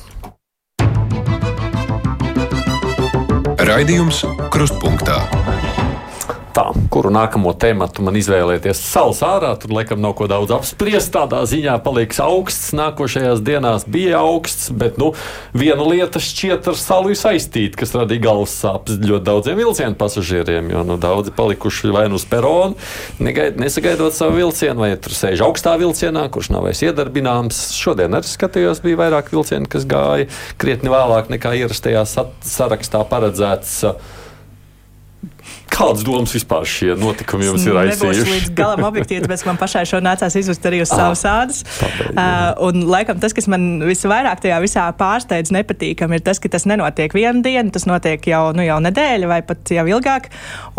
Raidījums 3.65 4.27
Krustpunktā 4.53 5.23
tā, 6.57 6.65
kuru 6.93 7.11
nākamo 7.13 7.53
tematu 7.59 8.05
man 8.07 8.17
izvēlēties. 8.17 8.81
Saules 8.81 9.21
ārā, 9.25 9.53
tur 9.61 9.75
laikam 9.77 10.01
nav 10.03 10.15
ko 10.19 10.29
daudz 10.31 10.55
apspriest. 10.57 11.13
Tādā 11.15 11.43
ziņā 11.49 11.77
paliks 11.85 12.21
augsts. 12.23 12.73
Nākošajās 12.77 13.43
dienās 13.45 13.87
bija 13.91 14.23
augsts, 14.25 14.71
bet 14.73 14.99
nu, 15.01 15.13
viena 15.57 15.85
lieta 15.87 16.23
šķiet 16.23 16.71
ar 16.73 16.79
salu 16.81 17.15
saistīta, 17.17 17.79
kas 17.81 17.95
radīja 17.97 18.25
galvas 18.29 18.57
sāpes 18.57 19.01
ļoti 19.03 19.27
daudziem 19.29 19.61
vilcienu 19.61 19.99
pasažieriem. 20.01 20.73
Jo 20.73 20.85
nu, 20.89 20.99
daudzi 21.01 21.35
palikuši 21.37 21.93
vai 21.95 22.07
nu 22.11 22.21
uz 22.21 22.27
perona, 22.29 22.77
nesagaidot 23.21 24.17
savu 24.17 24.41
vilcienu, 24.41 24.85
vai 24.85 24.93
tur 25.01 25.17
sēž 25.17 25.45
augstā 25.47 25.77
vilcienā, 25.81 26.27
kurš 26.33 26.53
nav 26.55 26.67
vairs 26.67 26.85
iedarbināms. 26.87 27.63
Šodien 27.77 28.17
arī 28.17 28.31
skatījos, 28.31 28.83
bija 28.85 29.05
vairāk 29.05 29.33
vilcienu, 29.35 29.69
kas 29.71 29.89
gāja 29.89 30.31
krietni 30.61 30.93
vēlāk 30.93 31.31
nekā 31.33 31.57
ierastajā 31.61 32.07
sarakstā 32.07 33.05
paredzēts. 33.11 33.83
Kādas 35.77 36.05
domas 36.07 36.33
vispār 36.33 36.65
šie 36.65 36.95
notikumi 36.97 37.49
jums 37.51 37.65
ir 37.67 37.77
aizsījuši? 37.77 38.23
Nebūs 38.23 38.33
līdz 38.33 38.53
galam 38.57 38.85
objektīvi, 38.87 39.25
tāpēc 39.27 39.43
man 39.49 39.59
pašai 39.61 39.83
šo 39.91 39.99
nācās 40.05 40.37
izvest 40.39 40.65
arī 40.69 40.79
uz 40.85 40.93
savas 40.93 41.25
ādas. 41.29 41.59
Uh, 42.17 42.55
un 42.65 42.87
laikam 42.89 43.19
tas, 43.21 43.35
kas 43.37 43.49
man 43.53 43.83
visvairāk 43.85 44.41
tajā 44.45 44.61
visā 44.65 44.87
pārsteidz 44.97 45.53
nepatīkam, 45.53 46.15
ir 46.17 46.23
tas, 46.25 46.41
ka 46.41 46.49
tas 46.53 46.65
nenotiek 46.71 47.13
vienu 47.17 47.45
dienu, 47.45 47.75
tas 47.75 47.85
notiek 47.89 48.25
jau, 48.31 48.41
nu, 48.57 48.65
jau 48.65 48.79
nedēļu 48.87 49.29
vai 49.29 49.41
pat 49.45 49.75
jau 49.77 49.85
ilgāk, 49.91 50.31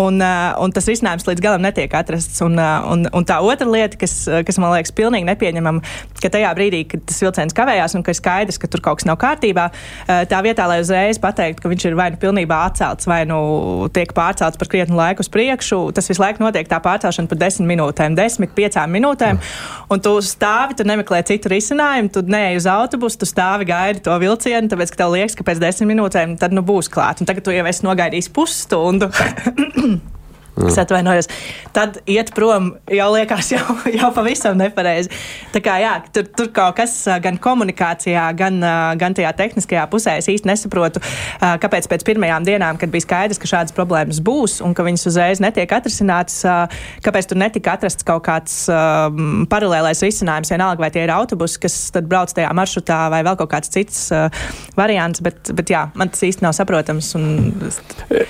un, 0.01 0.17
uh, 0.17 0.56
un 0.63 0.73
tas 0.73 0.89
risinājums 0.89 1.27
līdz 1.30 1.45
galam 1.45 1.67
netiek 1.67 1.93
atrasts. 1.99 2.41
Un, 2.47 2.58
uh, 2.58 2.89
un, 2.89 3.06
un 3.13 3.27
tā 3.27 3.38
otra 3.45 3.69
lieta, 3.69 3.99
kas, 4.01 4.15
kas 4.47 4.58
man 4.63 4.73
liekas 4.73 4.95
pilnīgi 4.97 5.30
nepieņemama, 5.30 5.93
ka 6.23 6.34
tajā 6.34 6.56
brīdī, 6.58 6.82
kad 6.89 7.06
tas 7.12 7.21
vilciens 7.21 7.58
kavējās 7.58 7.97
un 7.99 8.08
ka 8.08 8.15
ir 8.15 8.21
skaidrs, 8.21 8.58
ka 8.58 8.71
tur 8.71 8.82
kaut 8.88 9.03
kas 9.03 9.10
nav 9.12 9.19
kārtībā, 9.21 9.69
uh, 9.69 10.25
tā 10.32 10.41
vietā, 10.47 10.65
lai 10.71 10.82
uzreiz 10.82 11.21
pateiktu, 11.21 11.62
ka 11.62 11.75
viņš 11.75 11.89
ir 11.91 11.99
vai 11.99 12.10
nu 12.15 12.21
pilnībā 12.23 12.63
atcelts, 12.71 13.06
vai 13.10 13.21
nu 13.30 13.38
tiek 13.93 14.15
pārcelts 14.17 14.56
par 14.59 14.71
krietnu 14.71 14.97
laiku 14.97 15.23
uz 15.25 15.29
priekšu. 15.33 15.79
Tas 15.95 16.09
visu 16.09 16.23
laiku 16.23 16.43
notiek 16.43 16.69
tā 16.69 16.79
pārcelšana 16.83 17.31
par 17.31 17.41
desmit 17.41 17.69
minūtēm, 17.71 18.17
desmit, 18.17 18.53
piecām 18.57 18.91
minūtēm. 18.97 19.39
Un 19.93 20.03
tu 20.03 20.17
stāvi, 20.25 20.79
tu 20.79 20.87
nemeklē 20.87 21.23
citu 21.27 21.53
risinājumu, 21.53 22.11
tu 22.13 22.25
neej 22.27 22.61
uz 22.61 22.69
autobusu, 22.71 23.21
tu 23.21 23.29
stāvi 23.29 23.69
gaidi 23.69 24.03
to 24.05 24.17
vilcienu, 24.21 24.71
tāpēc 24.73 24.93
ka 24.93 25.03
tev 25.03 25.15
liekas, 25.15 25.37
ka 25.37 25.47
pēc 25.47 25.63
desmit 25.63 25.93
minūtēm 25.93 26.37
tad 26.41 26.55
nu 26.55 26.65
būs 26.65 26.91
klāt. 26.93 27.23
Un 27.23 27.29
tagad 27.29 27.47
tu 27.47 27.55
jau 27.55 27.65
esi 27.69 27.87
nogaidījis 27.87 28.33
pusstundu. 28.35 29.11
Es 30.65 30.77
atvainojos. 30.81 31.29
Tad 31.75 31.99
iet 32.09 32.31
prom 32.35 32.71
jau 32.89 33.07
liekas, 33.13 33.51
jau, 33.53 33.75
jau 33.93 34.09
pavisam 34.15 34.57
nepareizi. 34.57 35.11
Tā 35.53 35.61
kā 35.63 35.77
jā, 35.81 35.93
tur, 36.15 36.25
tur 36.33 36.49
kaut 36.55 36.77
kas 36.79 36.95
gan 37.21 37.37
komunikācijā, 37.41 38.25
gan, 38.37 38.59
gan 38.99 39.15
tajā 39.17 39.33
tehniskajā 39.37 39.85
pusē 39.91 40.17
es 40.21 40.29
īsti 40.31 40.49
nesaprotu, 40.49 41.01
kāpēc 41.39 41.89
pēc 41.91 42.05
pirmajām 42.07 42.47
dienām, 42.47 42.79
kad 42.81 42.91
bija 42.93 43.05
skaidrs, 43.05 43.41
ka 43.41 43.49
šādas 43.51 43.75
problēmas 43.77 44.21
būs 44.23 44.59
un 44.65 44.73
ka 44.77 44.85
viņas 44.87 45.07
uzreiz 45.11 45.41
netiek 45.43 45.71
atrisinātas, 45.77 46.41
kāpēc 47.05 47.29
tur 47.29 47.41
netika 47.41 47.75
atrasts 47.77 48.07
kaut 48.07 48.25
kāds 48.25 48.57
um, 48.71 49.45
paralēlais 49.49 50.01
risinājums, 50.05 50.51
vienalga 50.53 50.85
vai 50.85 50.91
tie 50.93 51.05
ir 51.05 51.13
autobusi, 51.13 51.61
kas 51.67 51.77
tad 51.93 52.09
brauc 52.09 52.33
tajā 52.33 52.49
maršrutā 52.57 52.99
vai 53.13 53.21
vēl 53.27 53.37
kaut 53.39 53.53
kāds 53.53 53.73
cits 53.73 54.07
uh, 54.15 54.27
variants, 54.77 55.21
bet, 55.23 55.53
bet 55.57 55.73
jā, 55.73 55.87
man 55.97 56.13
tas 56.13 56.25
īsti 56.27 56.45
nav 56.45 56.55
saprotams. 56.57 57.13
Un... 57.19 57.27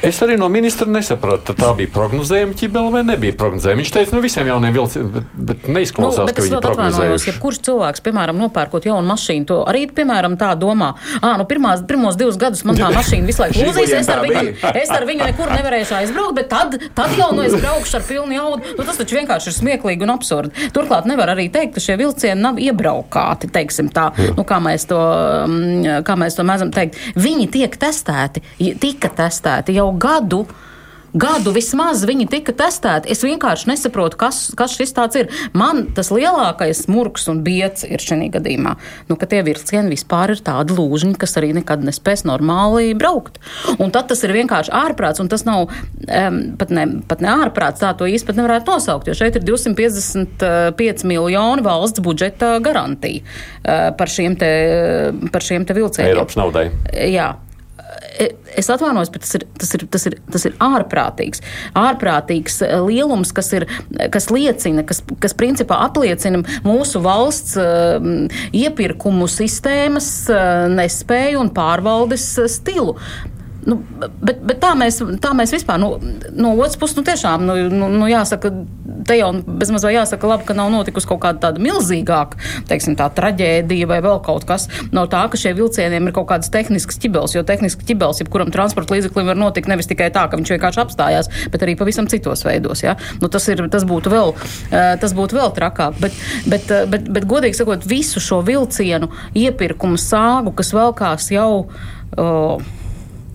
Es 0.06 0.20
arī 0.26 0.38
no 0.40 0.50
ministra 0.52 0.90
nesapratu, 0.92 1.56
tā 1.58 1.74
bija 1.78 1.92
prognozējuma 1.94 2.17
ķibela 2.58 2.92
vai 2.94 3.04
nebija 3.08 3.36
prognozējuma. 3.38 3.82
Viņš 3.82 3.92
teica, 3.94 4.16
nu 4.16 4.22
visiem 4.24 4.50
jauniem 4.50 4.74
vilcieniem, 4.76 5.10
bet, 5.14 5.30
bet 5.50 5.68
neizklausās, 5.72 6.24
nu, 6.24 6.28
bet 6.30 6.38
ka 6.38 6.46
viņi 6.46 6.62
prognozējuši. 6.64 7.30
Ja 7.30 7.36
kurš 7.42 7.60
cilvēks, 7.68 8.04
piemēram, 8.06 8.40
nopērkot 8.42 8.88
jaunu 8.88 9.08
mašīnu, 9.12 9.48
to 9.50 9.60
arī, 9.70 9.86
piemēram, 9.98 10.38
tā 10.40 10.52
domā, 10.60 10.94
ah, 11.22 11.36
nu 11.40 11.48
pirmās, 11.50 11.84
pirmos 11.88 12.18
divus 12.20 12.40
gadus 12.42 12.64
man 12.68 12.80
tā 12.80 12.90
mašīna 12.98 13.30
visu 13.30 13.44
laiku 13.44 13.64
lūzīs, 13.64 13.94
es 14.02 14.12
ar 14.14 14.24
viņu, 14.26 14.54
es 14.84 14.94
ar 14.94 15.08
viņu 15.10 15.30
nekur 15.30 15.54
nevarēšu 15.54 15.98
aizbraukt, 16.02 16.38
bet 16.40 16.52
tad, 16.54 16.78
tad 16.98 17.16
jau 17.20 17.30
nu 17.38 17.46
es 17.46 17.56
braukšu 17.58 18.00
ar 18.00 18.08
pilnu 18.08 18.38
jaudu. 18.38 18.76
Nu, 18.78 18.88
tas 18.88 19.02
taču 19.02 19.20
vienkārši 19.20 19.52
ir 19.52 19.58
smieklīgi 19.58 20.08
un 20.08 20.14
absurdi. 20.16 20.70
Turklāt 20.76 21.10
nevar 21.10 21.34
arī 21.34 21.48
teikt, 21.54 21.76
ka 21.78 21.84
šie 21.84 21.98
vilcieni 22.00 22.42
nav 22.42 22.62
iebraukāti, 22.62 23.52
teiksim 23.54 23.92
tā, 23.94 24.10
nu, 24.38 24.46
kā 24.48 24.62
mēs 24.64 24.88
to, 24.90 25.02
mm, 25.48 26.06
kā 26.08 26.18
mēs 26.20 26.38
to 26.38 26.46
mēdzam 26.48 26.74
teikt. 26.76 27.00
Viņi 27.18 27.50
tiek 27.54 27.78
testēti, 27.80 28.44
tika 28.82 29.12
testēti 29.24 29.78
jau 29.78 29.90
gadu 29.98 30.46
gadu 31.16 31.54
vismaz 31.56 32.04
viņi 32.08 32.28
tika 32.32 32.54
testēti. 32.58 33.12
Es 33.14 33.24
vienkārši 33.26 33.70
nesaprotu, 33.72 34.18
kas, 34.20 34.42
kas 34.58 34.76
šis 34.78 34.94
tāds 34.98 35.20
ir. 35.20 35.32
Man 35.58 35.88
tas 35.96 36.12
lielākais 36.14 36.86
murgs 36.92 37.28
un 37.32 37.44
biets 37.46 37.86
ir 37.88 38.04
šajā 38.04 38.30
gadījumā, 38.38 38.74
nu, 39.10 39.18
ka 39.20 39.30
tie 39.30 39.44
vilcieni 39.46 39.92
vispār 39.94 40.34
ir 40.36 40.44
tādi 40.46 40.76
lūžņi, 40.78 41.16
kas 41.20 41.38
arī 41.40 41.54
nekad 41.58 41.84
nespēs 41.86 42.26
normāli 42.28 42.96
braukt. 42.98 43.40
Un 43.78 43.94
tad 43.96 44.10
tas 44.12 44.24
ir 44.26 44.36
vienkārši 44.36 44.74
ārprāts, 44.76 45.22
un 45.24 45.32
tas 45.32 45.46
nav 45.48 45.68
um, 45.68 46.40
pat, 46.60 46.74
ne, 46.74 46.86
pat 47.08 47.24
ne 47.24 47.32
ārprāts, 47.34 47.84
tā 47.84 47.94
to 47.98 48.10
īsti 48.10 48.38
nevarētu 48.38 48.74
nosaukt, 48.74 49.10
jo 49.10 49.18
šeit 49.18 49.40
ir 49.40 49.46
255 49.48 51.08
miljoni 51.08 51.66
valsts 51.66 52.04
budžeta 52.04 52.58
garantija 52.64 53.24
uh, 53.24 53.90
par 53.98 54.12
šiem 54.12 54.38
te, 54.40 54.52
par 55.34 55.46
šiem 55.46 55.68
te 55.68 55.78
vilcieniem. 55.78 56.14
Eiropas 56.14 56.40
naudai. 56.40 56.70
Jā. 57.08 57.36
Es 58.58 58.70
atvainojos, 58.74 59.12
bet 59.14 59.26
tas 59.26 59.36
ir, 59.38 59.46
tas 59.62 59.74
ir, 59.76 59.86
tas 59.94 60.08
ir, 60.10 60.18
tas 60.34 60.46
ir 60.50 60.58
ārprātīgs. 60.64 61.44
Ārprātīgs 61.78 62.62
e, 62.66 62.72
lielums, 62.88 63.34
kas, 63.36 63.52
ir, 63.58 63.68
kas 64.14 64.30
liecina, 64.34 64.86
kas, 64.88 65.04
kas 65.22 65.38
principā 65.38 65.80
apliecina 65.86 66.42
mūsu 66.66 67.02
valsts 67.06 67.58
uh, 67.62 68.02
iepirkumu 68.58 69.30
sistēmas 69.32 70.10
uh, 70.34 70.68
nespēju 70.74 71.44
un 71.46 71.54
pārvaldes 71.56 72.30
stilu. 72.58 72.98
Nu, 73.68 73.76
bet, 74.00 74.40
bet 74.48 74.62
tā, 74.64 74.72
mēs, 74.80 75.02
tā 75.20 75.34
mēs 75.36 75.52
vispār, 75.52 75.80
nu, 75.82 75.98
no 76.40 76.54
otras 76.56 76.78
puses, 76.80 76.96
nu, 76.96 77.04
tiešām, 77.08 77.44
nu, 77.44 77.56
nu, 77.68 77.90
nu 77.92 78.08
jāsaka, 78.08 78.52
te 79.08 79.18
jau 79.20 79.34
bezmaz 79.44 79.84
vai 79.84 79.92
jāsaka, 79.98 80.30
labi, 80.30 80.46
ka 80.48 80.56
nav 80.56 80.70
notikusi 80.72 81.10
kaut 81.10 81.20
kāda 81.26 81.42
tāda 81.44 81.64
milzīgāka, 81.64 82.40
teiksim, 82.70 82.96
tā 83.00 83.10
traģēdija 83.18 83.90
vai 83.90 83.98
vēl 84.06 84.22
kaut 84.24 84.48
kas 84.48 84.70
no 84.96 85.04
tā, 85.12 85.26
ka 85.32 85.40
šie 85.40 85.52
vilcieniem 85.58 86.08
ir 86.08 86.16
kaut 86.16 86.30
kādas 86.30 86.52
tehniskas 86.54 87.00
ķibels, 87.04 87.36
jo 87.36 87.44
tehniski 87.48 87.90
ķibels, 87.90 88.22
jebkuram 88.24 88.54
transporta 88.56 88.96
līdzeklim 88.96 89.34
var 89.34 89.40
notikt 89.40 89.68
nevis 89.68 89.92
tikai 89.92 90.08
tā, 90.16 90.30
ka 90.32 90.40
viņš 90.40 90.54
vienkārši 90.56 90.84
apstājās, 90.86 91.32
bet 91.52 91.68
arī 91.68 91.76
pavisam 91.80 92.08
citos 92.08 92.46
veidos, 92.48 92.86
ja? 92.88 92.96
Nu, 93.20 93.28
tas, 93.28 93.50
ir, 93.52 93.66
tas, 93.74 93.84
būtu 93.90 94.16
vēl, 94.16 94.34
tas 94.72 95.18
būtu 95.18 95.42
vēl 95.42 95.52
trakāk, 95.60 96.00
bet, 96.00 96.16
bet, 96.48 96.72
bet, 96.88 97.12
bet 97.20 97.28
godīgi 97.28 97.60
sakot, 97.60 97.84
visu 97.88 98.24
šo 98.24 98.40
vilcienu 98.48 99.12
iepirkumu 99.36 100.00
sāgu, 100.00 100.56
kas 100.56 100.72
velkās 100.78 101.32
jau. 101.36 101.68
Uh, 102.18 102.64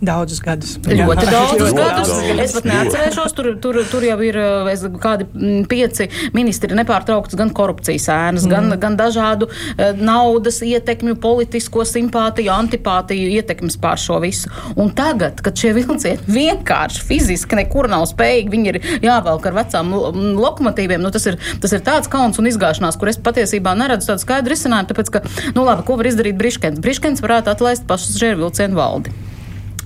Daudzus 0.02 0.40
gadus. 0.42 0.72
Ļoti 0.82 1.24
daudzus 1.30 1.72
gadus. 1.76 2.08
Es 2.42 2.54
pat 2.56 2.64
neatcerēšos, 2.66 3.34
tur, 3.38 3.48
tur, 3.62 3.76
tur 3.86 4.02
jau 4.02 4.16
ir 4.26 4.38
es, 4.72 4.82
kādi 5.02 5.28
pieci 5.70 6.08
ministri 6.34 6.74
nepārtraukts 6.74 7.38
gan 7.38 7.52
korupcijas 7.54 8.08
ēnas, 8.10 8.48
mm. 8.48 8.50
gan, 8.50 8.74
gan 8.82 8.98
dažādu 8.98 9.46
uh, 9.46 9.92
naudas 10.02 10.58
ietekmju, 10.66 11.14
politisko 11.22 11.86
simpātiju, 11.86 12.50
antipātiju 12.50 13.30
ietekmes 13.38 13.78
pār 13.78 14.02
šo 14.02 14.18
visu. 14.24 14.50
Un 14.74 14.90
tagad, 14.98 15.38
kad 15.44 15.62
šie 15.62 15.70
vilcieni 15.78 16.18
vienkārši 16.40 17.06
fiziski 17.06 17.62
nekur 17.62 17.86
nav 17.92 18.08
spējīgi, 18.10 18.52
viņi 18.56 18.72
ir 18.74 18.82
jāvelk 19.06 19.46
ar 19.52 19.58
vecām 19.62 19.94
lokomotīviem, 20.42 21.02
nu, 21.04 21.14
tas, 21.14 21.30
ir, 21.30 21.38
tas 21.62 21.78
ir 21.78 21.86
tāds 21.86 22.10
kauns 22.10 22.42
un 22.42 22.50
izgāšanās, 22.50 22.98
kur 22.98 23.12
es 23.12 23.22
patiesībā 23.22 23.78
neredzu 23.78 24.10
tādu 24.10 24.26
skaidru 24.26 24.56
risinājumu, 24.56 24.90
tāpēc, 24.90 25.14
ka, 25.14 25.22
nu 25.54 25.68
labi, 25.68 25.86
ko 25.86 26.02
var 26.02 26.10
izdarīt 26.10 26.42
Briškens? 26.42 26.82
Briškens 26.82 27.22
varētu 27.22 27.54
atlaist 27.54 27.86
pasažieru 27.86 28.48
vilcienu 28.48 28.82
valdi. 28.82 29.14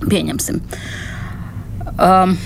Pieņemsim. 0.05 0.61
Um, 1.97 2.37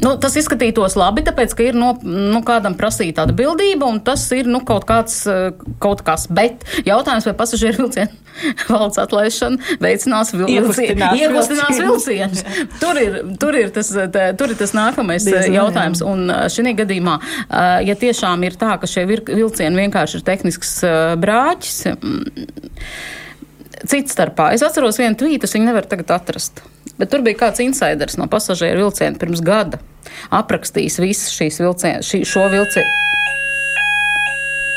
Nu, 0.00 0.14
tas 0.20 0.32
izskatītos 0.40 0.94
labi, 0.96 1.22
tāpēc, 1.26 1.52
ka 1.56 1.64
ir 1.66 1.76
no, 1.76 1.90
nu, 2.04 2.40
kādam 2.46 2.72
prasīta 2.78 3.26
atbildība, 3.26 3.84
un 3.84 4.00
tas 4.04 4.22
ir 4.32 4.48
nu, 4.48 4.62
kaut, 4.64 4.86
kāds, 4.88 5.18
uh, 5.28 5.50
kaut 5.82 6.00
kas. 6.06 6.24
Bet 6.32 6.64
jautājums, 6.86 7.26
vai 7.28 7.34
pasažieru 7.36 7.84
vilcienu 7.84 8.08
valsts 8.72 9.00
atlaišana 9.02 9.76
veicinās 9.82 10.32
iekustinās 10.32 11.82
vilcienus. 11.82 12.44
Tur 12.80 13.00
ir, 13.02 13.20
tur, 13.42 13.60
ir 13.60 13.74
tas, 13.76 13.92
tā, 14.14 14.30
tur 14.40 14.54
ir 14.54 14.60
tas 14.60 14.72
nākamais 14.76 15.26
uh, 15.26 15.34
Diezgan, 15.34 15.58
jautājums. 15.58 16.04
Un 16.06 16.32
šī 16.52 16.74
gadījumā, 16.80 17.18
ja 17.84 18.00
tiešām 18.00 18.48
ir 18.48 18.56
tā, 18.60 18.78
ka 18.80 18.88
šie 18.88 19.04
vilcieni 19.10 19.84
vienkārši 19.84 20.20
ir 20.20 20.26
tehnisks 20.32 20.74
brāķis, 21.20 21.78
mm, 21.92 22.52
cits 23.84 24.16
starpā. 24.16 24.52
Es 24.56 24.64
atceros 24.64 25.00
vienu 25.00 25.18
tvītu, 25.20 25.44
es 25.44 25.56
viņu 25.56 25.68
nevaru 25.68 25.92
tagad 25.92 26.16
atrast. 26.16 26.64
Bet 27.00 27.08
tur 27.12 27.22
bija 27.24 27.38
kāds 27.46 27.62
insiders 27.64 28.18
no 28.20 28.26
pasažieru 28.28 28.84
vilciena 28.84 29.16
pirms 29.20 29.40
gada. 29.44 29.80
Aprakstījis 30.36 30.98
visu 31.00 31.30
šīs 31.32 31.60
vilcienu, 31.62 32.04
šī, 32.04 32.26
šo 32.28 32.44
vilcienu. 32.52 32.98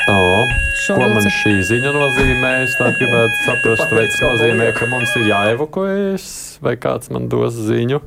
O, 0.08 0.44
šo 0.84 0.96
ko 1.00 1.08
man 1.14 1.26
šī 1.32 1.52
ziņa 1.64 1.92
nozīmē? 1.94 2.50
Es 2.64 2.74
gribētu 2.76 3.38
saprast, 3.46 3.92
vai 3.92 4.04
tas 4.08 4.20
nozīmē, 4.20 4.70
ka 4.76 4.88
mums 4.88 5.12
ir 5.16 5.30
jāevakuējas, 5.30 6.26
vai 6.64 6.74
kāds 6.80 7.12
man 7.12 7.30
dos 7.32 7.56
ziņu. 7.56 8.00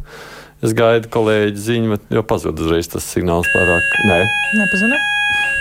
Es 0.65 0.73
gaidu 0.77 1.09
kolēģi 1.13 1.63
ziņu, 1.67 1.99
jo 2.13 2.25
pazuda 2.25 2.65
uzreiz 2.65 2.89
tas 2.89 3.05
signāls 3.05 3.49
pārāk. 3.53 3.97
Nē, 4.09 4.19
nepazuda. 4.57 5.01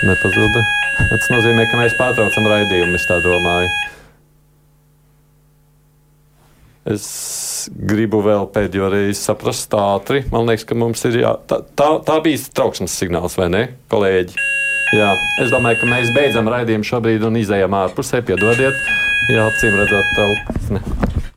Nepazuda. 0.09 0.65
Tas 1.13 1.29
nozīmē, 1.33 1.69
ka 1.69 1.81
mēs 1.81 1.97
pārtraucam 2.01 2.49
raidījumu, 2.53 2.97
es 2.97 3.09
tā 3.09 3.21
domāju. 3.25 3.73
Es 6.87 7.07
gribu 7.75 8.21
vēl 8.23 8.47
pēdējo 8.55 8.91
reizi 8.93 9.19
saprast 9.19 9.73
ātri. 9.75 10.23
Man 10.31 10.47
liekas, 10.47 10.67
ka 10.69 10.79
mums 10.79 11.03
ir 11.09 11.19
jā. 11.25 11.33
Tā, 11.51 11.59
tā, 11.79 11.89
tā 12.07 12.21
bija 12.23 12.43
trauksmes 12.55 12.95
signāls, 12.95 13.35
vai 13.41 13.49
ne, 13.51 13.63
kolēģi? 13.91 14.45
Jā, 14.95 15.11
es 15.43 15.51
domāju, 15.51 15.81
ka 15.83 15.91
mēs 15.91 16.13
beidzam 16.15 16.47
raidījumu 16.53 16.87
šobrīd 16.87 17.27
un 17.27 17.41
izējām 17.43 17.75
ārpusē. 17.75 18.23
Piedodiet, 18.29 18.79
jā, 19.35 19.49
acīm 19.51 19.81
redzot, 19.83 20.15
trauksme. 20.15 21.35